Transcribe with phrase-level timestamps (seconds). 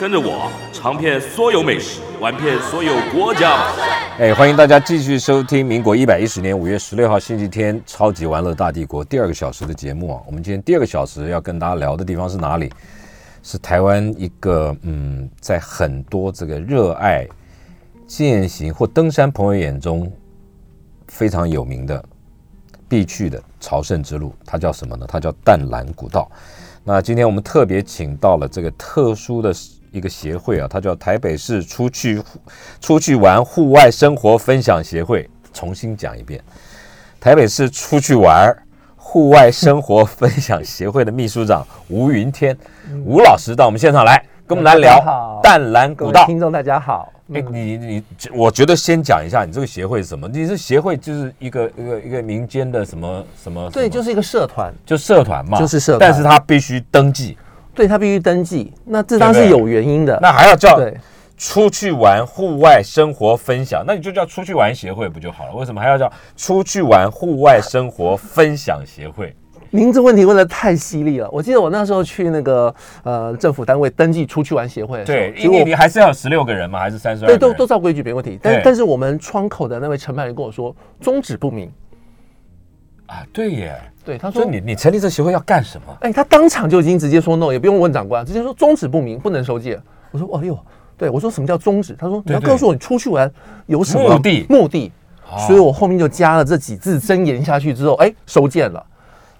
[0.00, 3.70] 跟着我尝遍所有美食，玩遍所有国家！
[4.18, 10.22] 哎，欢迎大家继续收听民国一百一十年五月十六号星期天《超级玩乐大帝国》第二个小时的节目啊。
[10.26, 12.72] 我们今天第二个小时要跟大家聊的地方是哪里？
[13.42, 17.28] 是台湾一个嗯，在很多这个热爱
[18.06, 20.10] 践行或登山朋友眼中
[21.08, 22.02] 非常有名的
[22.88, 25.04] 必去的朝圣之路，它叫什么呢？
[25.06, 26.26] 它叫淡蓝古道。
[26.84, 29.52] 那今天我们特别请到了这个特殊的。
[29.92, 32.22] 一个协会啊，它叫台北市出去
[32.80, 35.28] 出去玩户外生活分享协会。
[35.52, 36.40] 重新讲一遍，
[37.18, 38.56] 台北市出去玩
[38.94, 42.56] 户外生活分享协会的秘书长吴云天
[43.04, 46.24] 吴老师到我们现场来，跟我们来聊淡蓝古道。
[46.24, 50.28] 听众大家好，哎，你你，我觉得先讲一下你这个协会是什么？
[50.28, 53.68] 你是协会就是一个一个一个民间的什么什么？
[53.70, 57.36] 对，就是一个社团，就社团嘛，就是社团，但是他必须登记。
[57.74, 60.18] 对他必须登记，那这当然是有原因的。
[60.20, 60.80] 那还要叫
[61.36, 65.54] 出去玩户外生活分享，那你就叫出去玩协会不就好了？
[65.54, 69.34] 为什么还要叫出去玩户外生活分享协会？
[69.72, 71.30] 您这问题问的太犀利了。
[71.30, 77.28] 我记得我那时候去那个呃政府单位登记出去玩协会，对，因为你还是要十六个人嘛，还是三十二？
[77.28, 78.38] 对，都都照规矩没问题。
[78.42, 81.70] 但但是我们窗口的那位承办人跟我说宗旨不明。
[83.06, 83.80] 啊，对耶。
[84.10, 85.96] 对，他说你你成立这协会要干什么？
[86.00, 89.80] 哎，他当场就已经直接说 no，也不用问长官，直接说宗旨不明，不能收件。
[90.10, 90.58] 我说哦哟，
[90.96, 91.94] 对我说什么叫宗旨？
[91.96, 93.30] 他说你要告诉我你出去玩
[93.66, 94.90] 有什么目的目的。
[95.46, 98.84] 所以我后面就加了这几字真言下去之后，哎，收件了，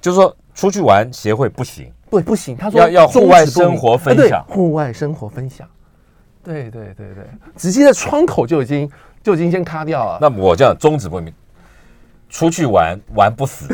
[0.01, 2.57] 就是说出去玩协会不行，不不行。
[2.57, 5.67] 他说要要户外生活分享，户外生活分享。
[6.45, 7.25] 对对对对，
[7.57, 8.89] 直接在窗口就已经
[9.20, 10.19] 就已经先卡掉了。
[10.20, 11.35] 那我这样宗旨不明。
[12.30, 13.68] 出去玩玩不死，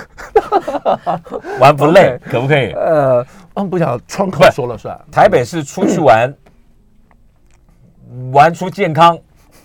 [1.60, 2.72] 玩不累，可不可以？
[2.72, 3.24] 呃，
[3.54, 4.98] 嗯，不想窗口说了算。
[5.12, 6.34] 台北市出去玩，
[8.32, 9.16] 玩出健康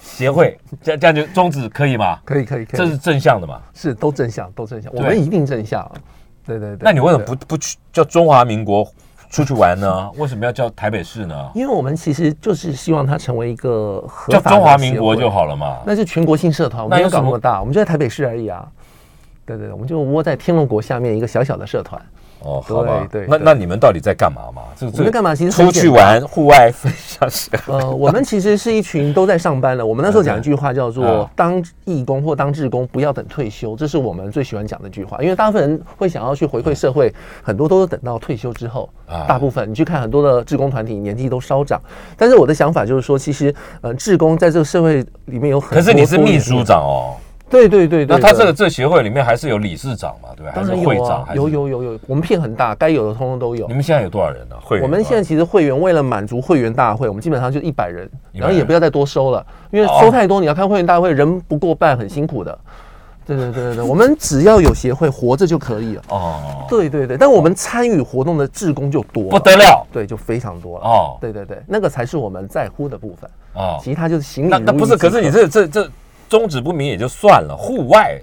[0.02, 2.20] 协会，这样这样就宗旨可以吗？
[2.26, 3.62] 可以可以可以，这是正向的嘛？
[3.74, 5.90] 是都正向都正向，我们一定正向。
[6.46, 8.86] 对对对，那你为什么不不去叫中华民国？
[9.30, 10.12] 出去玩呢？
[10.18, 11.52] 为什么要叫台北市呢？
[11.56, 15.78] 因为我们其实就是希望它成为一个合法叫中华民国就好了嘛。
[15.86, 18.70] 那是全国性社团，我们没有搞那么大，我们就在台北市而已啊。
[19.58, 22.02] 对对，我们就窝在天龙国下面一个小小的社团。
[22.44, 24.64] 哦，好吧，对，那那你们到底在干嘛嘛？
[24.98, 25.36] 我们干嘛？
[25.36, 27.30] 其实出去玩，户外分享。
[27.70, 29.86] 呃，我们其实是一群都在上班的。
[29.86, 35.22] 我们那时候讲一句话叫做“当义工或当志工，不要等退休”，这是我们最喜欢讲的一句话。
[35.22, 37.14] 因为大部分人会想要去回馈社会，
[37.44, 38.90] 很多都是等到退休之后。
[39.28, 41.80] 大部分你去看很多的志工团体，年纪都稍长。
[42.18, 45.76] 但是我的想法就是说，其实呃，志工在这个社会里面有很多。
[45.76, 47.14] 可是你是秘书长哦。
[47.52, 50.54] 对对对对，那他这个这协会里面还是有理事长嘛，对吧？
[50.56, 53.68] 当然有啊，有有有有，我们片很大，该有的通通都有。
[53.68, 54.56] 你们现在有多少人呢？
[54.64, 54.84] 会员？
[54.84, 62.58] 我们现在其实会员为了满足会员大会，我们基本上就一百人，然后也不要再多收了，因为收太多，你要看会员大会人不过半，很辛苦的。
[63.24, 66.02] 对对对对对，我们只要有协会活着就可以了。
[66.10, 70.86] 哦，对对对，但我们参与活动的志工就多不得了，对，就非常多了。
[70.86, 73.30] 哦，对对对，那个才是我们在乎的部分。
[73.54, 74.50] 哦，其他就是行李。
[74.50, 74.98] 那那不是？
[74.98, 75.90] 可是你这这这。
[76.32, 78.18] 宗旨不明也就算了，户外，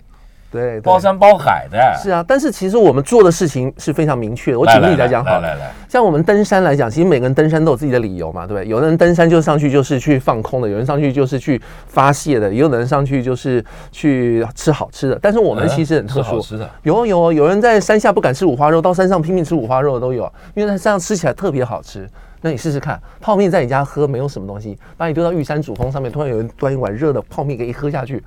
[0.51, 2.25] 对，包山包海的，是啊。
[2.27, 4.59] 但是其实我们做的事情是非常明确的。
[4.59, 8.67] 我举例来讲，好，来来，像我们登山来讲，其实每个人登山都有自己的理由嘛，对不对？
[8.67, 15.19] 有的人登山就上去就是去放空的，有人上去就是去发泄的，也有人上去就是去吃好吃的。
[15.21, 16.43] 但是我们其实很特殊，
[16.85, 20.25] 有有有人在山下不敢吃五花肉，到山上拼命吃五花肉的都有，
[20.55, 22.09] 因为在山上吃起来特别好吃。
[22.41, 28.23] 那你试试看，泡面在你家喝没有什么东西，把你丢到玉山主峰上面，突然有人端一碗热的泡面给你喝下去，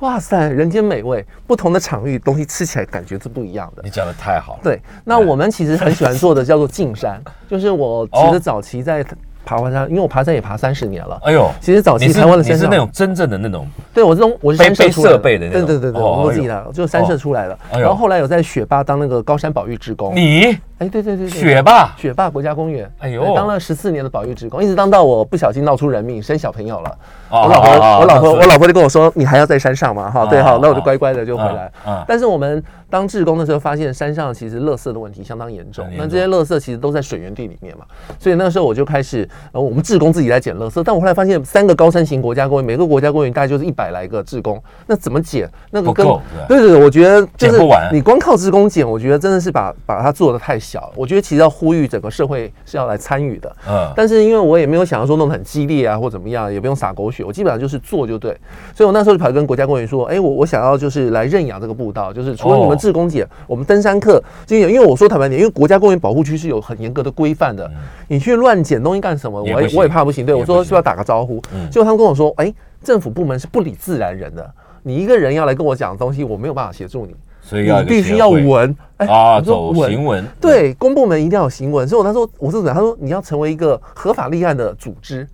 [0.00, 1.24] 哇塞，人间美味！
[1.46, 3.82] 不同的场域，东西吃起来感觉是不一样的。
[3.82, 4.60] 你讲的太好了。
[4.62, 9.04] 对，那我们其实很喜欢做的叫做进山，就是我其实早期在。
[9.46, 11.18] 爬完山，因为我爬山也爬三十年了。
[11.22, 17.56] 哎呦，其实早期台湾的山是那种真正的那种，对我这种我是山社设备的，对对对对，我们自己的，就是山社出来的。
[17.70, 20.14] 然后后来有在雪霸当那个高山保育职工。
[20.14, 20.58] 你？
[20.78, 22.90] 哎，对对对对，雪霸，雪霸国家公园。
[22.98, 26.98] 哎呦，当了十四年的保育职工，一直当到我不小心闹出人命，生小朋友了。
[27.30, 27.70] 我老婆，
[28.00, 31.72] 我老婆，我老婆就跟我说：“你还要在山上吗？”哈，对，好，那我就乖乖的就回来。
[32.06, 35.86] 但是我们当志工的时候，发现山上其实垃圾的问题相当严重。
[35.96, 37.84] 那这些垃圾其实都在水源地里面嘛，
[38.18, 40.82] 所以那个时候我就开始，呃，我们志工自己来捡垃圾。
[40.84, 45.50] 但我后来发现，三个高山型国家公园，每个国家公园大概就是一百来个志工，那怎么捡？
[45.70, 46.06] 那个跟
[46.48, 47.60] 对对对，我觉得就是
[47.92, 50.92] 你光靠志工捡，我觉得真的是把把它做的太小。
[50.94, 53.56] 我觉得其实要呼吁整个社会是要来参与的。
[53.68, 53.92] 嗯。
[53.96, 58.36] 但是因为我也没有想要说弄得很激烈啊，或怎么样，也不用撒狗血，我基本上就是做就对。
[58.74, 67.70] 所以我那时候就跑去跟国家公园说，哎，我我想要就是来认养这个步道，就是除了你们志工捡，我们登山客今天因为我说坦白点，因为国家公园保护区是有很严格的规范的，
[68.08, 69.42] 你去乱捡东西干什么？
[69.42, 70.24] 我我也怕不行。
[70.26, 71.40] 对我说是要打个招呼？
[71.70, 72.52] 结果他们跟我说，哎，
[72.82, 74.48] 政府部门是不理自然人的，
[74.82, 78.76] 你一个人要来跟我讲东西，我没有办法协助你，所以你必须要闻。
[78.96, 80.24] 哎，啊，走行文。
[80.40, 81.86] 对，公部门一定要有行文。
[81.86, 85.26] 所以我他说我是怎他说你要成为一个合法立案的组织。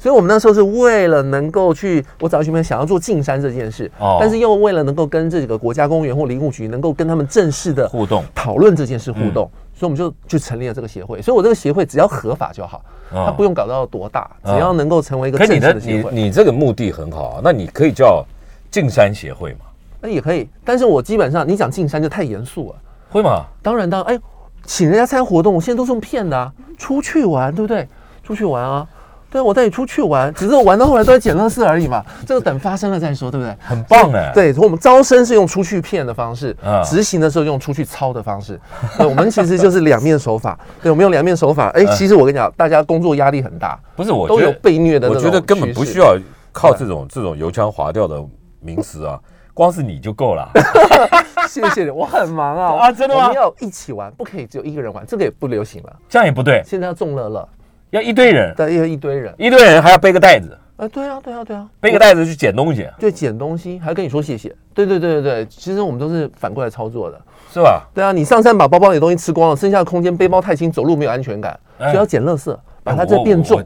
[0.00, 11.20] 所以，我们那时候是为了能够去，我找去们想要做进山这件事，哦，但是又为了能够跟这几个国家公园或林务局能够跟他们正式的互动讨论这件事互动，所以我们就就成立了这个协会。
[11.20, 12.82] 所以我这个协会只要合法就好，
[13.12, 16.10] 它不用搞到多大，只要能够成为一个正式的协会。
[16.10, 18.24] 你你这个目的很好啊，那你可以叫
[18.70, 19.66] 进山协会嘛？
[20.00, 22.76] 那也可以，但是我基本上你讲进山就太严肃了，
[23.10, 23.44] 会吗？
[23.60, 24.20] 当然，当然，哎，
[24.64, 27.86] 请人家参加活动，我现在都是用骗的啊，出去玩，对不对？
[28.22, 28.88] 出去玩啊。
[29.30, 32.04] 对，我带你出去玩，只是玩到后来都在捡乐事而已嘛。
[32.26, 33.56] 这个等发生了再说，对不对？
[33.60, 34.32] 很棒哎。
[34.34, 38.60] 对，我们招生是用出去骗的方式，执行的时候用出去抄的方式。
[38.98, 40.58] 对，我们其实就是两面手法。
[40.82, 41.68] 对，我们用两面手法。
[41.68, 43.78] 哎，其实我跟你讲，大家工作压力很大。
[43.94, 45.08] 不是，我都有被虐的。
[45.08, 46.16] 我觉得根本不需要
[46.50, 48.20] 靠这种这种油腔滑调的
[48.58, 49.16] 名词啊，
[49.54, 50.50] 光是你就够了。
[51.48, 52.86] 谢谢你，我很忙啊。
[52.86, 53.22] 啊，真的吗？
[53.22, 55.96] 我们要一起玩，不可以只有一个人玩，这个也不流行了。
[56.08, 56.60] 这样也不对。
[56.66, 57.48] 现在要众乐乐。
[57.90, 67.20] 要一堆人，对，要一堆人，一堆人还要背个袋子，啊，对啊，对啊，对啊，背个袋子去捡东西，对，捡东西还跟你说谢谢，对对对对对，其实我们都是反过来操作的，
[67.52, 67.88] 是吧？
[67.92, 73.62] 对啊，你上山把包包里的东西吃光了，剩下的空间背包太轻，走路没有安全感，所以要捡垃圾，把它再变重，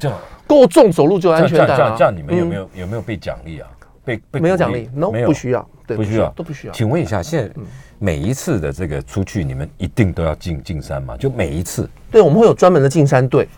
[0.46, 3.68] 够重走路就有安全感这样你们有没有有没有被奖励啊？
[4.04, 6.74] 被没有奖励？No，不需要，对，不需要，都不需要。
[6.74, 7.50] 请问一下，现在
[7.98, 11.16] 每一次的这个出去，你们一定都要进进山吗？
[11.16, 11.88] 就每一次？
[12.10, 13.48] 对，我们会有专门的进山队。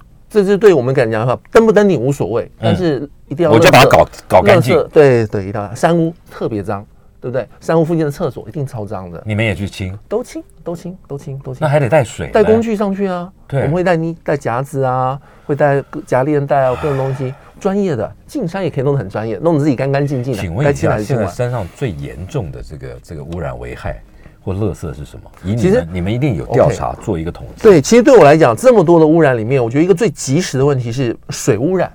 [0.45, 4.77] 这是对我们敢讲的话，登不登顶无所谓，但是一定要我就把它搞搞干净。
[4.93, 6.85] 对对，一定要山屋特别脏，
[7.21, 7.49] 对不对？
[7.59, 9.23] 山屋附近的厕所一定超脏的。
[9.25, 9.99] 你们也去清？
[10.09, 11.61] 都清，都清，都清，都清。
[11.63, 13.33] 那还得带水，带工具上去啊。
[13.47, 17.33] 对，我们会带你带夹子啊，会带夹链带啊，各种东西。
[17.59, 20.39] 专业的进山也可以弄得很专业，弄得自己干干净净的。
[20.39, 23.99] 请问一下，现在山上最严重的这个这个污染危害？
[24.47, 25.57] 或垃圾是什么？
[25.57, 27.63] 其实你们一定有调查做一个统计。
[27.65, 31.93] 对，其实对我来讲，这么多的污染里面，我觉得一个最及时的问题是水污染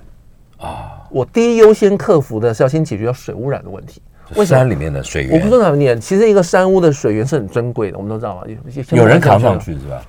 [0.58, 1.00] 啊。
[1.10, 4.02] 我第一优先克服的是要先解决掉水污染的问题。
[4.34, 8.42] 为山里面的水源，我不说怎么念，其实一个山屋的水源是很珍贵的，我们都知道嘛。
[8.90, 10.02] 有人扛上去是吧？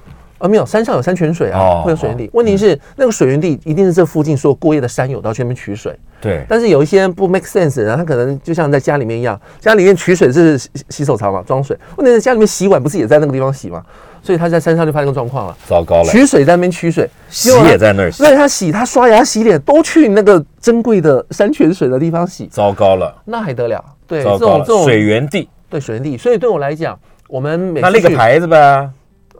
[0.44, 2.30] 啊，没有，山上有山泉水啊，会有水源地。
[2.34, 5.98] 问题是那个水源地一定是这附近所有过夜的山友到去那边取水。
[6.20, 6.46] 对。
[6.50, 11.78] 但是有一些不 make sense 的人，他可能就像在家里面一样，家里面取水是洗洗手槽嘛，装水。
[11.96, 13.82] 问题是家里面洗碗不是也在那个地方洗吗？
[14.22, 15.58] 所以他在山上就发生个状况了。
[15.66, 16.10] 糟糕了。
[16.10, 18.22] 取水在那边取水，洗也在那儿洗。
[18.22, 22.48] 对他洗，他刷牙洗脸都去那个珍贵的山泉水的地方洗。
[22.48, 23.16] 糟糕了。
[23.24, 23.82] 那还得了？
[24.06, 26.18] 对，这种这种水源地，对水源地。
[26.18, 27.00] 所以对我来讲，
[27.30, 28.90] 我们每那立个牌子呗。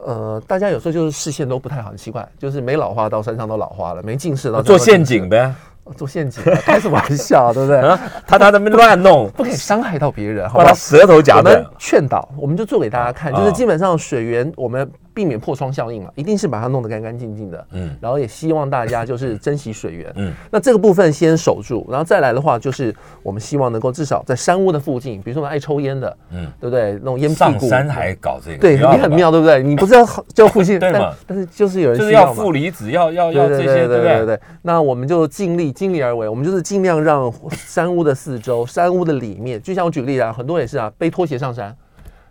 [0.04, 5.52] 呃，大家有时候就是视线都不太好，很奇怪，就是没老花到山上都老花了，没近视到做陷阱呗，
[5.96, 7.80] 做陷阱， 开什么玩笑，对不对？
[8.26, 11.64] 他他在那边乱弄，不可以伤害到别人，把他舌头夹断。
[11.78, 14.90] 劝导，我们就做给大家看，就是基本上水源我们。
[15.14, 17.66] 避免破窗效应嘛，一定是把它弄得干干净净的。
[17.70, 20.12] 嗯，然后也希望大家就是珍惜水源。
[20.16, 26.92] 嗯，那这个部分先守住，然后再来的话，就是我们希望能够至少在山屋的附近，比如说我们爱抽烟的，嗯，对不对？
[26.94, 27.60] 那种烟屁股。
[27.60, 29.62] 上山还搞这个，对，你很妙，对不对？
[29.62, 30.04] 你不是要
[30.34, 31.14] 就附近 对吗？
[31.26, 34.40] 但是就是有人就是要负离子，要要要这些，对对对。
[34.62, 41.72] 那我们就尽力尽力而为，我们就是尽量让山屋的四周、山屋的里面，就像我举个例子啊，很多也是啊，背拖鞋上山，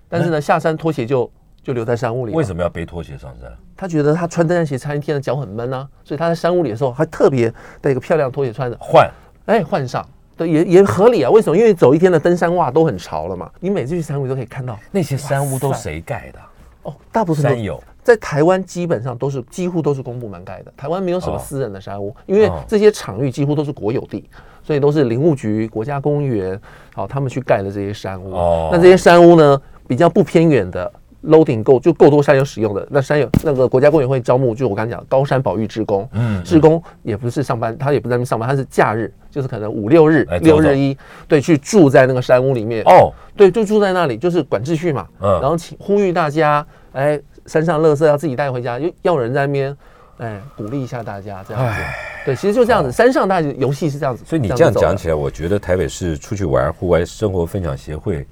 [0.09, 1.31] 但是呢，下山拖鞋就。
[1.63, 2.33] 就留在山屋里。
[2.33, 3.49] 为什么要背拖鞋上山？
[3.75, 7.51] 他觉得他穿登山鞋穿一天的脚很闷啊，所以他在山屋里的时候还特别
[7.81, 9.09] 带一个漂亮拖鞋穿着换，
[9.45, 11.29] 哎，换上，对，也也合理啊。
[11.31, 11.57] 为什么？
[11.57, 13.49] 因为走一天的登山袜都很潮了嘛。
[13.59, 16.39] 你每次去山屋都可以看到那些山屋都谁盖的？
[16.83, 20.73] 哦，大部分山友在台湾基本上都是几乎都是公部门盖的。
[20.77, 24.29] 台湾没有什么私人的山屋，因为这些场域几乎都是国有地，
[24.63, 26.59] 所以都是林务局、国家公园，
[26.93, 28.33] 好，他们去盖的这些山屋。
[28.33, 30.91] 哦，那这些山屋呢，比较不偏远的。
[31.23, 49.77] Loading 够就够多山友使用的，那山友那个国家公园会招募，就我刚才讲高山保育职工，嗯，职工也不是上班，他也不在那边上班，他是假日，就是可能五六日、六日一，对，去住在那个山屋里面，哦，对，就住在那里，就是管秩序嘛，嗯，然后请呼吁大家，哎，山上垃圾要自己带回家，要要人在那边，
[50.17, 51.81] 哎，鼓励一下大家这样子，
[52.25, 58.27] 对，其实就这样子，山上大游戏是这样子，所以你这样讲起来，我觉得台北市出去玩户外生活分享协会。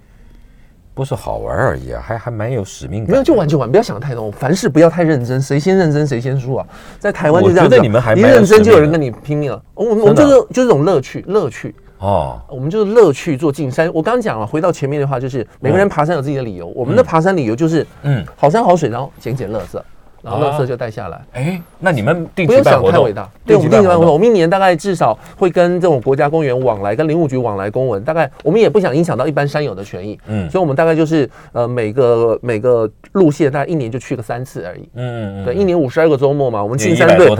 [0.94, 3.12] 不是好玩而已啊，还还蛮有使命感。
[3.12, 4.30] 没有就玩就玩，不要想太多。
[4.32, 6.66] 凡事不要太认真，谁先认真谁先输啊。
[7.00, 7.70] 在台湾就这样。
[7.70, 9.62] 觉得你们还一认真就有人跟你拼命了。
[9.74, 12.42] 我们我们就是就是这种乐趣乐趣哦。
[12.50, 13.88] 我们就是乐趣做进山。
[13.94, 16.68] 我刚刚讲了，回到前面的话，就是每个人爬山有自己的理由。
[16.68, 19.84] 我们的爬山理由就是嗯，好山好水，然后捡捡乐色。
[20.22, 21.22] 然后垃圾就带下来。
[21.34, 23.30] 哎，那你们不用想太伟大。
[23.46, 24.14] 对，我们定期办活动。
[24.14, 28.04] 我们一年大概至少会跟这种国家公园往来，跟林务局往来公文。
[28.04, 30.20] 大概我们也不想影响到一般山友的权益。
[30.28, 34.90] 嗯，所以我们大概就是呃每个每个路线，大概一年就去个三次而已。
[34.96, 37.36] 嗯嗯对，一年五十二个周末嘛，我们进山队。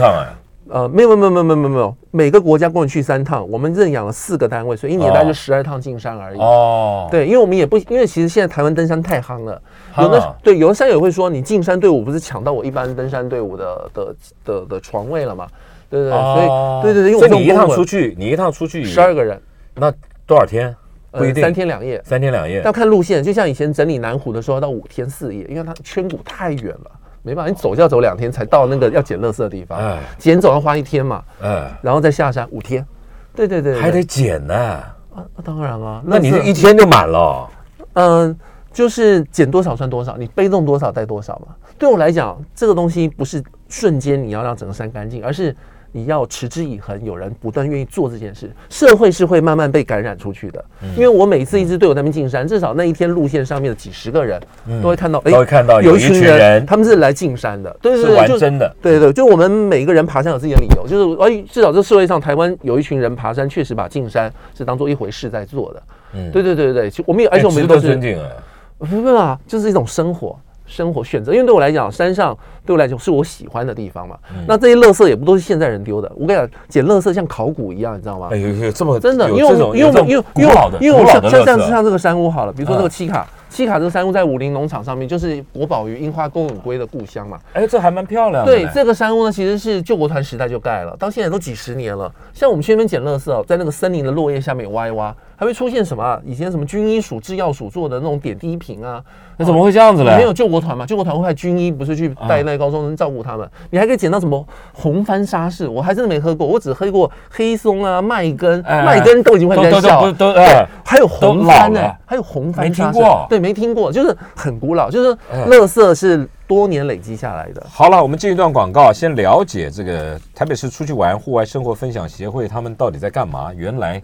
[0.68, 6.38] 呃，没有没有没有没有没有没有，每个国家公园去三趟，我们认养了四个单位，所以一年大概就十二趟进山而已。
[6.38, 9.60] 哦，对，因为我们也不，因为其实现在台湾登山太夯了，
[9.98, 14.14] 有的对有的山友会说，你进山队伍不是抢到我一般登山队伍的的
[14.44, 15.46] 的的床位了吗？
[15.90, 16.46] 对对对，所以
[16.82, 19.40] 对对对，所以你一趟出去，你一趟出去十二个人，
[19.74, 19.92] 那
[20.26, 20.74] 多少天？
[21.10, 26.90] 不一定，三天两夜，三天两夜要看路线，就像以前整理南湖的时候，到五天四夜，因为它圈谷太远了。
[27.22, 32.86] 没办法，你走就要走两天才到那个要捡垃圾的地方，捡走要花一天嘛，哎，然后再下山五天，
[33.34, 37.48] 对对对，还得捡呢，啊，当然啊，那你这一天就满了，
[37.94, 38.38] 嗯，
[38.72, 41.54] 就是捡多少算多少，你背重多少带多少嘛。
[41.78, 45.56] 对我来讲，这个东西不是瞬间你要让整个山干净，而是。
[45.92, 50.64] 你要持之以恒，有人不断愿意做这件事，社会是会慢慢被感染出去的。
[50.96, 54.40] 因为我每次一支队伍那边进山，至少那一天路线上面的几十个人
[54.82, 65.82] 都会看到，都会看到有一群人，他们是来进山的，对对对，就真的，对对，就我们每个人爬山有自己的理由，就是哎，至少这社会上台湾有一群人爬山，确实把进山是当做一回事在做的。
[66.14, 68.30] 嗯，对对对对对，我们也而且我们都是尊敬哎，
[68.78, 70.38] 不是啊，就是一种生活。
[70.72, 74.16] 生活选择，因为对我来讲，山上对我来讲是我喜欢的地方嘛。
[74.48, 76.10] 那这些垃圾也不都是现在人丢的。
[76.16, 78.28] 我跟你讲，捡垃圾像考古一样，你知道吗？
[78.32, 83.26] 哎呦，这么真的，因为因为因为因为因为因为像像像这个山屋好了，比如说这个七卡。
[83.52, 87.38] 西卡这个山屋在武林农场上面，就是国宝鱼樱花公永龟的故乡嘛。
[87.52, 88.50] 哎，这还蛮漂亮的。
[88.50, 92.10] 对，这个山屋呢，其实是救国团时代就盖了，到现在都几十年了。
[92.32, 96.18] 像我们去那边捡垃圾，在那个森林的落叶下面挖一挖，还会出现什么？
[96.24, 99.04] 以前什么军医署、制药署做的那种点滴瓶啊？
[99.36, 100.16] 那怎么会这样子呢？
[100.16, 100.86] 没有救国团嘛？
[100.86, 103.46] 救国团会派军医不是去带那高中生照顾他们？
[103.70, 104.42] 你还可以捡到什么
[104.72, 105.68] 红番沙士？
[105.68, 110.10] 我还真的没喝过，我只喝过黑松啊、麦根，麦根都已经快在笑。
[110.12, 112.98] 都对，还有红番呢，还有红番沙士。
[113.28, 114.16] 对，没听过，就是。
[114.36, 117.66] 很古老，就是乐色是多年累积下来的。
[117.68, 123.52] 好了，我们进一段广告，先了解这个台北市出去玩户外生活分享协会他们到底在干嘛。
[123.52, 124.02] 原来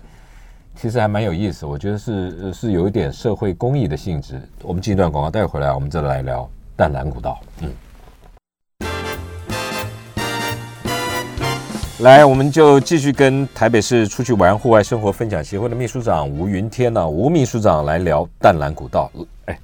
[0.75, 4.41] 其实还蛮有意思，我觉得是是有一点社会公益的性质。
[4.63, 7.39] 我们进一段广告，待会回来我们再来聊淡蓝古道。
[7.63, 7.71] 嗯，
[12.01, 19.11] 来，我们就继续跟台北市出去玩户外生活分享协会的秘书长吴云天呢，吴秘书长来聊淡蓝古道。
[19.47, 19.59] 哎。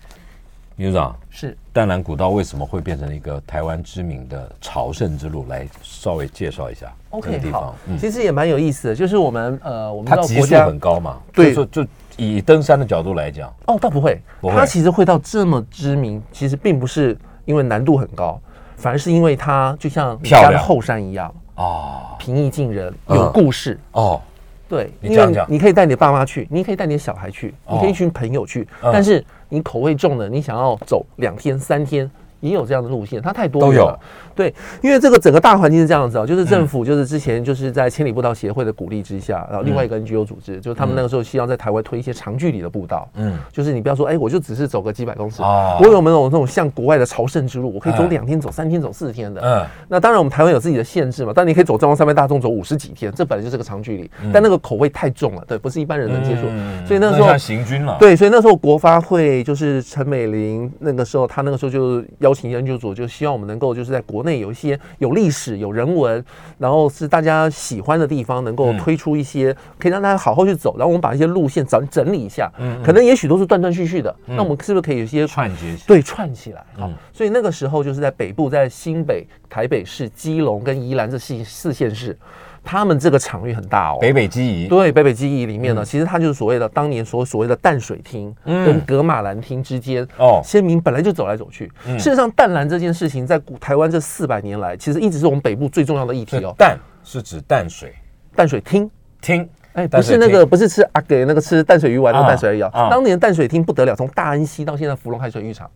[0.75, 5.47] 秘书长是淡蓝古道为什么会变成一个台湾知名的朝圣之路？
[5.49, 6.93] 来稍微介绍一下。
[7.11, 11.87] OK，好，其实也蛮有意思的，就是我们呃，我们它级数很高嘛，对，就就
[12.17, 18.41] 以登山的角度来讲，哦，倒不会，它其实会到这么知名，其实并不是因为难度很高，
[18.75, 24.21] 反而是因为它就像家的后山一样啊，平易近人，有故事哦。
[24.69, 32.11] 对，你讲讲你可以带你的爸妈去，你可以带你的小孩去，你可以一群朋友去，但是你口味重的，你想要走两天三天。
[32.41, 33.99] 也有这样的路线，它太多了。
[34.35, 43.09] 对，因为这个整个大环境是这样子啊，就是政府就是之前就是在千里步道协会的鼓励之下，然后另外一个 NGO 组织，就是他们那个时候希望在台湾推一些长距离的步道。
[43.15, 49.41] 嗯，就是你不要说，哎，我就只是走个几百公尺，我有没有那种像国外的朝圣之路，我可以走两天、走三天、走四天的。
[49.43, 56.43] 嗯，那当然我们台湾有自己的限制嘛，但你可以走中央三百大众走五十几天，这本来就是个长距离，但那个口味太重了，对，不是一般人能接受。
[56.87, 57.97] 所以那时候行军了。
[57.99, 66.23] 对，所以那时候国发会就是陈美玲那个时候，他那个时候就邀请 NGO 组就希望我们能够就是在国内有一些有历史、有人文，
[66.59, 70.77] 然后是大家喜欢的地方，能够推出一些可以让大家好好去走。
[70.77, 75.77] 然后我们把一些路线整整理一下，嗯，可能也许都是断断续续的，那我们是不是可以有一些串接？
[75.87, 76.65] 对，串起来。
[76.77, 82.19] 好，所以那个时候就是在北部，在新北、台北市、基隆跟宜兰这四四县市。
[82.65, 83.99] 他们这个场域很大哦。
[84.01, 91.71] 北北基宜，对，北北基宜里面呢，其实它就是所谓的当年所所谓的淡水厅跟格马兰厅之间哦，先民本来就走来走去。
[91.85, 96.55] 事实上，淡蓝这件事情在古台湾这四百年来，其实一直是我们北部最重要的议题哦。
[96.57, 97.95] 淡是指淡水，
[98.35, 98.91] 淡水厅
[99.21, 99.49] 厅。
[99.75, 102.71] 哎，不是那个，不是吃阿给那个吃淡水鱼丸的淡水而已啊。
[102.89, 105.69] 当年淡水厅不得了，从大安溪到现在芙蓉海水浴场，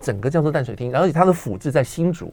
[0.00, 2.32] 整个叫做淡水厅，然后它的府治在新竹。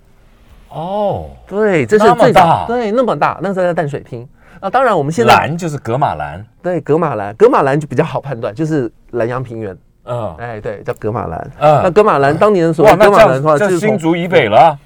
[0.74, 4.28] 哦，对，这是最大，对，那么大，那时候在淡水厅。
[4.60, 9.78] 那当然，我们现在蓝就是格马兰，对，格马兰，格马兰就比较好判断，就是南洋平原。
[10.06, 11.52] 嗯，哎，对，叫格马兰。
[11.60, 14.78] 嗯，那格马兰当年的时候，格马兰的话就是新竹以北了。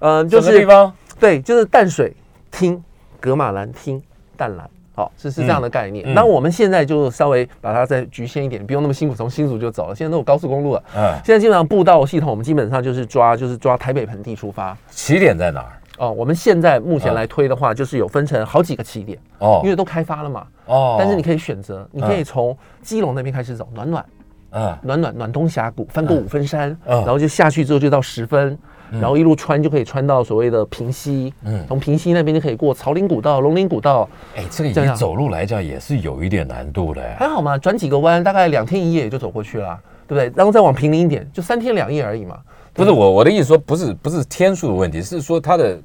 [0.00, 2.14] 嗯，就是地方，对，就是淡水
[2.50, 2.82] 厅、
[3.20, 4.02] 格马兰厅、
[4.36, 4.68] 淡蓝。
[4.92, 6.12] 好，是是这样的概念。
[6.12, 9.94] 那我们现在就稍微把它再局限一点，不用那么辛苦，从新竹就走了。
[9.94, 10.82] 现在都有高速公路了。
[10.96, 14.76] 嗯，现在基本上步道系统，我们基本上就是抓，就是抓台北盆地出发。
[14.90, 15.72] 起点在哪儿？
[15.98, 19.18] 哦，我们现在目前来推的话，就是有分成好几个起点。
[19.38, 20.46] 哦，因为都开发了嘛。
[20.66, 24.04] 哦，但是你可以选择，你可以从基隆那边开始走，暖暖，
[24.50, 28.58] 嗯，暖暖暖东峡谷，翻过五分山，然后就下去之后就到十分。
[28.90, 34.08] 然后一路穿就可以穿到所谓的平溪，嗯，从平溪那边就可以过草岭古道、龙岭古道。
[34.34, 37.02] 哎，这个以走路来讲也是有一点难度的。
[37.18, 39.78] 还好嘛，转几个弯，大概两天一夜也就走过去了，
[40.08, 40.32] 对不对？
[40.36, 42.38] 然后再往平林一点，就三天两夜而已嘛。
[42.72, 45.78] 不是我我的意思说，不是不是天数的问题，是说它的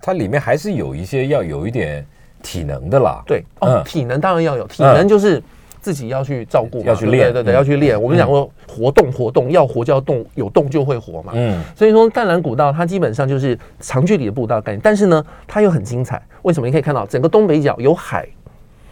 [0.00, 2.06] 它里面还是有一些要有一点
[2.42, 3.22] 体能的啦。
[3.26, 5.42] 对，哦，体能当然要有，体能就是。
[5.80, 8.00] 自己要去照顾，要去练，对对对，要去练。
[8.00, 11.32] 我们讲过，活动活动，要活就要动，有动就会活嘛。
[11.34, 16.22] 嗯，所以说淡蓝古道它基本上就是长距离的步道概念，但是呢，它又很精彩。
[16.42, 16.66] 为什么？
[16.66, 18.26] 你可以看到整个东北角有海。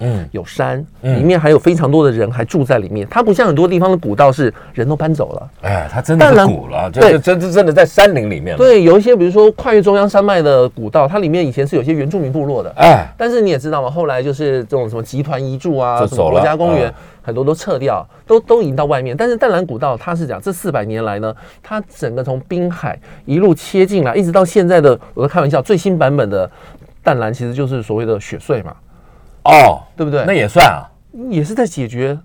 [0.01, 3.07] 嗯，有山，里面还有非常多的人还住在里面。
[3.11, 5.51] 它不像很多地方的古道是人都搬走了。
[5.63, 8.57] 哎，它真的是古了，对，真真真的在山林里面。
[8.57, 12.71] 对，有一些比如说跨越中央山脉的古道，它里面以前是有些原住民部落的。
[12.77, 19.17] 哎，但是你也知道嘛，后来就是这种什么集团移住啊，什么国家公园，很多都撤掉，都都移到外面。
[19.17, 26.51] 但是淡蓝古道，它是讲这四百年来呢，它整个从滨海一路切进来，一直到现在的，我在开玩笑，最新版本的
[27.03, 28.75] 淡蓝其实就是所谓的雪穗嘛。
[29.47, 30.25] 哦，对不对？
[30.27, 30.85] 那也算啊，
[31.31, 32.19] 也是在解决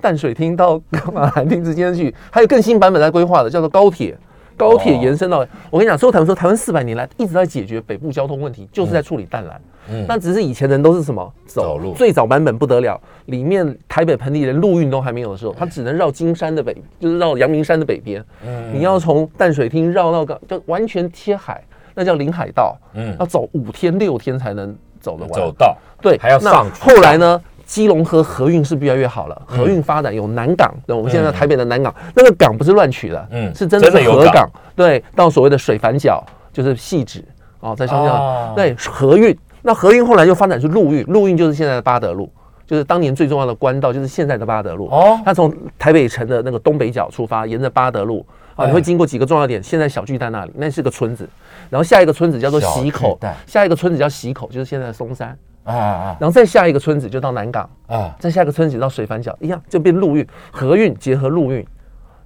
[0.00, 4.16] 淡水厅到格马兰厅之间去，还有更新版本在规划的，叫做高铁。
[4.56, 9.60] 高铁延伸到，我跟你讲，所以台湾说台湾四百年来一直在解决北部交通问题，就是在处理淡蓝。
[9.90, 11.92] 嗯，那只是以前人都是什么走路？
[11.94, 18.24] 最早版本不得了，里面台北盆地连陆运都还没有的时候，它只能绕金山的北，就是绕阳明山的北边。
[18.46, 21.60] 嗯，你要从淡水厅绕到个，就完全贴海，
[21.92, 22.78] 那叫临海道。
[22.92, 24.72] 嗯，要走五天六天才能。
[25.04, 26.66] 走的走到对，还要上。
[26.80, 34.48] 后来呢，基隆和河运是越来越好了，河运发展有南港，那我们现在台北的南港，那个港不是乱取的，嗯，是真的是河港。
[34.74, 37.22] 对，到所谓的水反角就是细指
[37.60, 38.54] 哦，在上面。
[38.54, 42.30] 对，河运，那河运后来就发展是陆运，陆运就是现在的八德路，
[42.66, 44.88] 就是当年最重要的官道，就是现在的八德路。
[44.90, 48.24] 哦，它从台北城的那个东北角出发，沿着八德路
[48.56, 51.28] 啊，你会经过几个重要点，现在小巨蛋那里，那是个村子。
[51.70, 55.36] 然后下一个村子叫做喜口，下一个村子叫喜口，就是现在的松山。
[55.64, 61.66] 啊啊，然后再下一个村子就到南港啊，再下一个村子到水反角，一样就变陆运、河运结合陆运，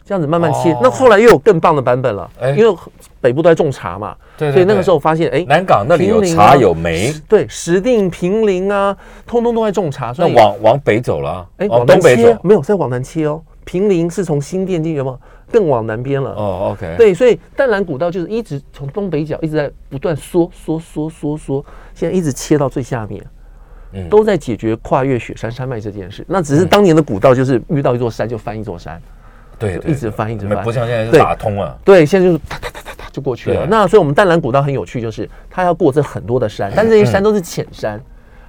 [0.05, 0.77] 这样子慢慢切。
[0.83, 2.77] 那后来又有更棒的版本了，因为
[3.20, 12.37] 北部都在种茶嘛，所以那个时候发现，哎，南港那里有茶有煤，对，石定平林啊，通通都在种茶，所以往往北走了，哎，往东北走。
[12.42, 13.40] 没有，再往南切哦。
[13.64, 15.16] 平林是从新店进去吗？
[15.51, 16.31] 更往南边了。
[16.31, 23.25] 哦，OK，对，所以淡蓝古道就是一直从东北角一直在不断缩缩缩缩缩，现在一直切到最下面，
[23.93, 26.25] 嗯，都在解决跨越雪山山脉这件事。
[26.29, 29.01] 那只是当年的古道就是遇到一座山就翻一座山，
[29.59, 33.67] 对，一直翻一直翻，不像现在是打通了，对，现在就是哒哒哒哒哒就过去了。
[33.67, 38.01] 那所以我们淡蓝古道很有趣，就是它要过这很多的山，但这些山都是浅山。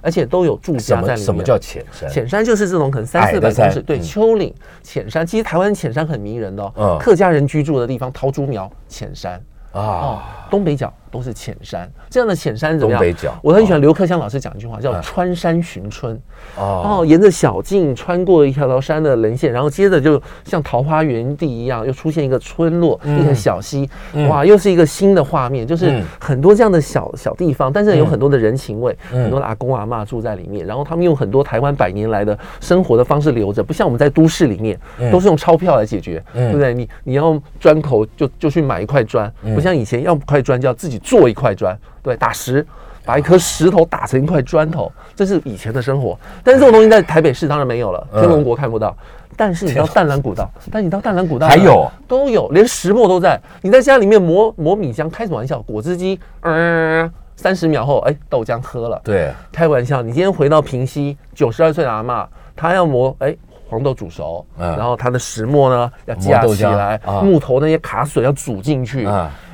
[0.02, 1.24] 而且都有住家在里面。
[1.24, 2.08] 什么叫浅山？
[2.08, 5.26] 浅山就是这种可能三四百公尺，对，丘陵浅山。
[5.26, 9.40] 其实台湾浅山很迷人的哦，客家人居住的地方，桃竹苗浅山
[9.72, 10.92] 啊，东北角。
[11.10, 13.00] 都是浅山，这样的浅山怎么样？
[13.00, 16.18] 东北角，我很喜欢刘克湘老师讲一句话，叫“穿山寻春”。
[16.56, 23.88] 哦，沿着小径穿过一条条山的棱线，然后接着就像桃花源地一样，又出现一个村落，一条小溪，
[24.28, 25.66] 哇，又是一个新的画面。
[25.66, 34.78] 就是很多这样的小小地方，但是有很多的人情味，很多的阿公阿妈住在里面，然后他们用很多台湾百年来的生活的方式留着，不像我们在都市里面
[35.10, 36.72] 都是用钞票来解决，对不对？
[36.72, 40.99] 你你要砖口就就去买一块砖，不像以前要块砖就要自己。
[41.02, 42.66] 做一块砖，对，打石，
[43.04, 46.18] 把一颗石头打成一块砖头，这是以前的生活。
[46.44, 48.96] 但是这种东西在台北市当然没有了，天龙国看不到。
[49.36, 53.40] 但是你到淡蓝古道，但你到淡蓝古道还有都有，连石磨都在。
[53.62, 55.62] 你在家里面磨磨米浆，开什么玩笑？
[55.62, 59.00] 果汁机，嗯，三十秒后，哎，豆浆喝了。
[59.02, 63.34] 对，开玩笑，你今天回到平西，九十二岁的阿妈，她要磨，哎，
[63.66, 69.08] 黄豆煮熟，然后她的石磨呢要架起来，木头那些卡水要煮进去，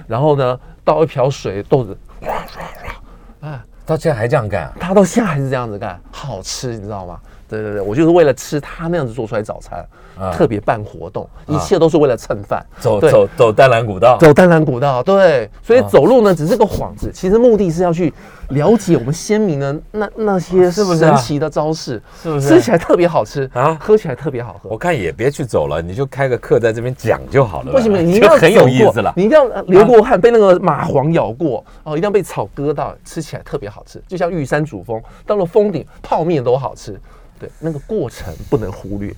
[0.09, 2.31] 然后呢倒一瓢水，豆子唰唰
[3.43, 4.73] 唰，啊，到现在还这样干？
[4.79, 7.21] 他到现在还是这样子干，好吃，你知道吗？
[7.49, 9.85] 对对对，我就是为了吃他那样子做出来早餐。
[10.33, 12.65] 特别办活动，一切都是为了蹭饭。
[12.81, 15.03] 走走走，丹兰古道，走丹兰古道。
[15.03, 18.11] 对，所以走路呢只是个幌子，其实目的是要去
[18.49, 23.77] 了解我们先民的那那些神奇的招式，是不是吃起来特别好吃啊？
[23.79, 24.71] 喝起来特别好喝。
[24.71, 27.73] 我看也别去走了，你就开个课在这边讲就好了。
[27.73, 27.99] 为什么？
[28.01, 34.03] 你一定要很有意思了，你一定要流过汗，被那个蚂蟥咬过哦，一定要被草割到，吃起来特别好吃。
[34.09, 36.99] 就像玉山主峰，到了峰顶，泡面都好吃。
[37.39, 39.15] 对，那个过程不能忽略。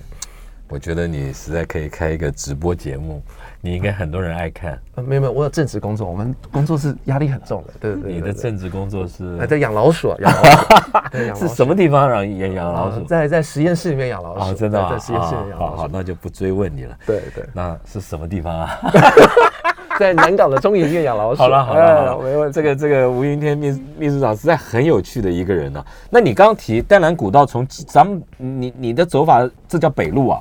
[0.68, 3.22] 我觉得你实在可以开一个直播节目，
[3.60, 4.80] 你应该很多人爱看。
[4.94, 7.72] 呃，没有没有，我有正职工作，我们工作是压力很重的。
[7.80, 9.36] 对对对，你的正职工作是？
[9.46, 11.48] 在养老鼠， 养老鼠。
[11.48, 13.00] 是什么地方让养养老鼠？
[13.04, 14.50] 在在实验室里面养老鼠。
[14.50, 15.76] 哦，真的在实验室里养老鼠。
[15.76, 16.96] 好好，那就不追问你了。
[17.06, 17.44] 对对。
[17.52, 18.78] 那是什么地方啊？
[19.98, 21.42] 在南港的中研院养老鼠。
[21.42, 22.54] 好了好了，没问题。
[22.54, 25.84] 这个这个吴云天秘秘书长实在很有趣的一个人呢。
[26.08, 30.40] 那你刚刚提淡蓝古道，从咱们你你的走法，这叫北路啊？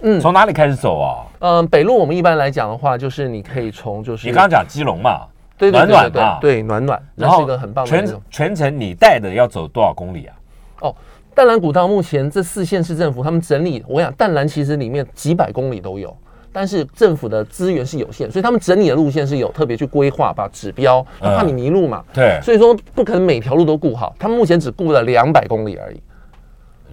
[0.00, 1.26] 嗯，从哪里开始走啊？
[1.40, 10.36] 嗯，北路我们一般来讲的话，就是你可以从就是你刚刚讲基隆嘛，对暖暖嘛，对暖暖，然后一个很棒的全全程你带的要走多少公里啊？
[10.82, 10.94] 哦，
[11.34, 16.16] 淡蓝古道目前这四县市政府他们整理，我想淡蓝其实里面几百公里都有，
[16.52, 26.00] 但是政府的资源是有限，所以他们整理的路线是有特别去规划，把指标怕你迷路嘛，对，所以说不可能每条路都顾好，他们目前只顾了两百公里而已。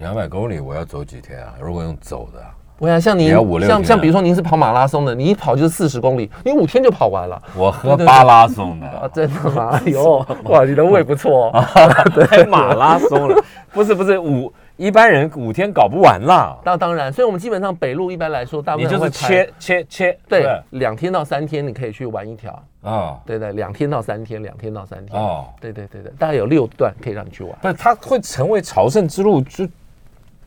[0.00, 1.54] 两百公里我要走几天啊？
[1.60, 2.40] 如果用走的？
[2.78, 3.30] 我想像您，
[3.66, 7.40] 像像比如说您是跑马拉松的，你一跑就是四十公里，你五天就跑完了。
[7.56, 9.70] 我喝巴拉松的，真的吗？
[9.72, 11.50] 哎呦，哇，你的胃不错。
[12.14, 16.54] 对，马拉松了，不是不是五，一般人五天搞不完啦。
[16.64, 23.16] 那当然，所以我们基本上北路一般来说，大部分就是切切切，对，两天到三天你可以去玩一条啊。
[23.24, 25.18] 对对，两天到三天，两天到三天。
[25.18, 27.56] 哦，对对对对，大概有六段可以让你去玩。
[27.62, 29.66] 不是，它会成为朝圣之路就。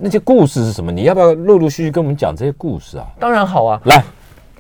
[0.02, 0.94] 那些故事是什么？
[0.94, 3.06] 你要不要陆陆续续跟我们讲这些故事啊？
[3.20, 3.82] 当然好啊！
[3.84, 4.02] 来，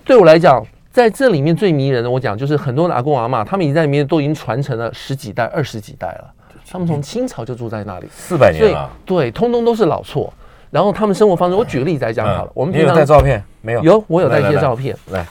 [0.03, 6.33] 对我来讲，在这里面最迷人的，我讲就是很多的阿公阿妈，他们已经在里面都已经传承了十几代、二十几代了。
[6.69, 8.89] 他们从清朝就住在那里，四百年了。
[9.05, 10.31] 对，通通都是老厝。
[10.71, 12.51] 然后他们生活方式，我举个例子来讲好了。
[12.53, 13.81] 我们平常带照片没有？
[13.81, 14.93] 有，我有带一些照片。
[15.07, 15.25] 来，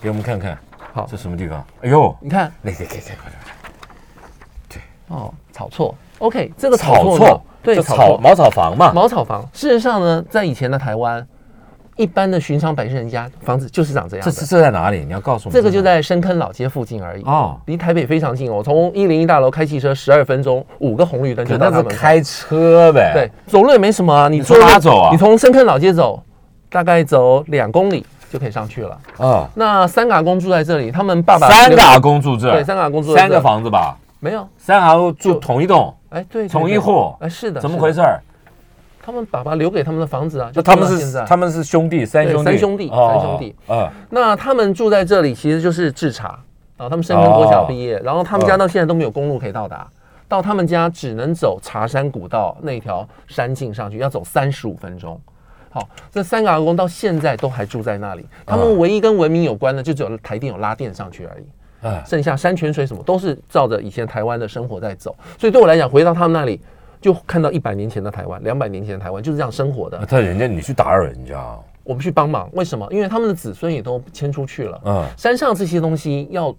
[0.00, 0.58] 给我们看看。
[0.92, 1.64] 好，这什么地方？
[1.80, 3.14] 哎呦，你看，那可以可以可以。
[4.68, 5.94] 对，哦，草厝。
[6.18, 7.42] OK，这个草厝。
[7.62, 9.46] 对，草茅草房嘛，茅草房。
[9.52, 11.26] 事实上呢，在以前的台湾，
[11.96, 14.24] 一般的寻常百姓人家房子就是长这样。
[14.24, 15.04] 这是这在哪里？
[15.04, 15.52] 你要告诉我。
[15.52, 18.62] 这个就在深坑老街附近而已哦，离台北非常近哦。
[18.64, 21.88] 从一零一大楼开汽车十二分钟，五个红绿灯就到他们。
[21.88, 23.12] 开车呗。
[23.12, 24.28] 对，走路也没什么啊。
[24.28, 25.10] 你走啊？
[25.12, 26.22] 你从深坑老街走，
[26.70, 29.46] 大概走两公里就可以上去了啊。
[29.54, 33.98] 那三嘎公住在这里，他们爸爸三嘎公住这，对，三嘎公住三个房子吧？
[34.20, 35.94] 没有，三嘎公住同一栋。
[36.10, 37.14] 哎，对，同一户。
[37.20, 38.20] 哎，是的，怎么回事儿？
[39.02, 43.90] 他们爸爸留给他们的房子啊，就他们是他们是兄弟，三兄弟，三兄弟，三兄弟啊。
[44.10, 46.38] 那他们住在这里，其实就是制茶
[46.76, 46.86] 啊。
[46.88, 49.88] 他们深圳国小毕业，然后他们家到现在都没有公路可以到达，
[50.28, 55.18] 到他们家只能走茶山古道那条山径上去，要走三十五分钟。
[55.70, 58.26] 好，这三个阿公到现在都还住在那里。
[58.44, 61.44] 他们唯一跟文明有关的，就只有台电有拉电上去而已。
[61.82, 65.14] 哎，剩下山泉水什么都是照着以前台湾的生活在走。
[65.38, 66.60] 所以对我来讲，回到他们那里。
[67.00, 70.06] 就看到一百年前的台湾，两百年前的台湾就是这样生活的。
[70.06, 71.42] 但人家你去打扰人家，
[71.82, 72.86] 我们去帮忙，为什么？
[72.90, 74.78] 因为他们的子孙也都迁出去了。
[74.84, 76.54] 嗯，山上这些东西要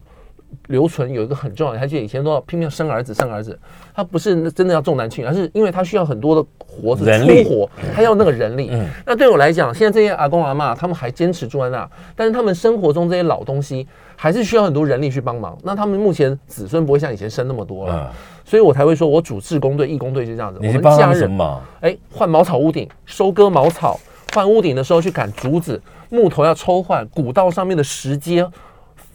[0.67, 3.57] 留存，有一个很重要的，他就以前都要拼命生儿子，生儿子。
[3.93, 8.69] 他不是真的要重男轻女，而是因为他需要很多的活子粗活，他要那个人力。
[8.71, 13.85] 嗯，那对我来讲，现在这些阿公阿妈他们还坚持住在那，但是他们生活中这些老东西
[14.15, 15.57] 还是需要很多人力去帮忙。
[15.63, 18.11] 那他们目前子孙不会像以前生那么多了。
[18.43, 20.59] 所以我才会说，我主志工队、义工队就这样子。
[20.61, 21.61] 你们家人嘛？
[21.79, 23.99] 哎，换茅草屋顶，收割茅草，
[24.33, 28.45] 换屋顶的时候去砍竹子，木头要抽换，古道上面的石阶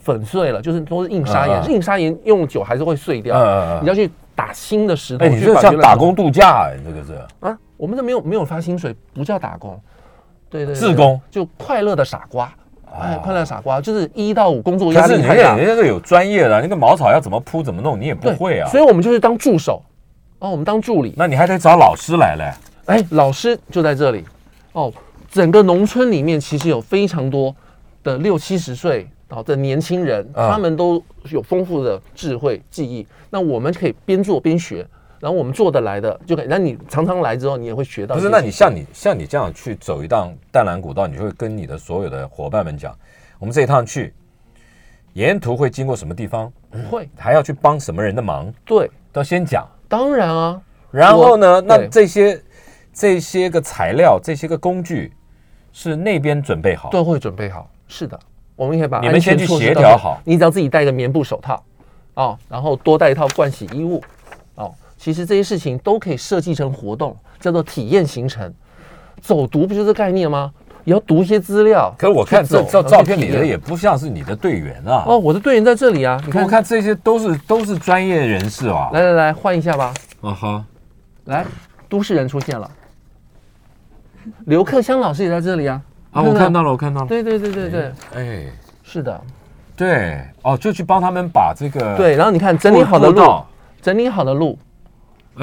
[0.07, 3.35] 粉碎了，就是都是硬砂岩，硬砂岩用久还是会碎掉。
[3.81, 9.77] 你要去打新的石头，你就像打工度假哎，这个是啊，我们这没有没有发薪水，不叫打工，
[10.49, 12.49] 对对，自工就快乐的傻瓜。
[12.99, 15.57] 哎，快乐傻瓜，就是一到五工作压力太大。
[15.57, 18.69] 人家是有专业的，那个茅草要怎么铺怎么弄，你也不会啊。
[18.69, 19.83] 所以我们就是当助手，
[20.39, 21.13] 哦，我们当助理。
[21.17, 22.53] 那你还得找老师来嘞。
[22.85, 24.23] 哎，老师就在这里。
[24.71, 24.91] 哦，
[25.29, 27.53] 整个农村里面其实有非常多
[28.03, 33.05] 的六七十岁哦的年轻人，他们都有丰富的智慧记忆。
[33.29, 34.87] 那我们可以边做边学，
[35.19, 36.45] 然后我们做得来的就可以。
[36.47, 38.15] 那你常常来之后，你也会学到。
[38.15, 42.97] 不是，那你像你像你这样去走一趟淡蓝古道，你就会跟你的所有的伙伴们讲，
[43.39, 44.13] 我们这一趟去，
[45.13, 46.51] 沿途会经过什么地方？
[46.89, 48.53] 会还要去帮什么人的忙？
[48.65, 49.67] 对，都先讲。
[49.87, 50.61] 当然啊。
[50.89, 51.61] 然后呢？
[51.61, 52.41] 那这些
[52.93, 55.11] 这些个材料，这些个工具，
[55.73, 57.69] 是那边准备好，都会准备好。
[57.89, 58.17] 是的，
[58.57, 60.19] 我们可以把你们先去协调好。
[60.25, 61.63] 你只要自己戴个棉布手套，
[62.15, 64.03] 哦，然后多带一套盥洗衣物，
[64.55, 68.53] 哦，其实这些事情都可以设计成活动，叫做体验行程。
[69.21, 70.51] 走读不就是概念吗？
[70.83, 71.93] 也要读一些资料。
[71.97, 75.03] 可是我看这照照片里的也不像是你的队员啊。
[75.05, 76.21] 哦，我的队员在这里啊。
[76.25, 78.89] 你看，我看这些都是都是专业人士啊。
[78.93, 79.93] 来来来，换一下吧。
[80.21, 80.65] 啊哈。
[81.25, 81.45] 来，
[81.89, 82.71] 都市人出现了，
[84.45, 85.81] 刘克湘老师也在这里啊！
[86.17, 87.07] 啊，我看到了，我看到了。
[87.07, 88.43] 对对对对对，哎，
[88.83, 89.21] 是的，
[89.75, 93.21] 对，哦，就去帮他们把这个对，然后你看整理好的路，
[93.81, 94.57] 整理好的路，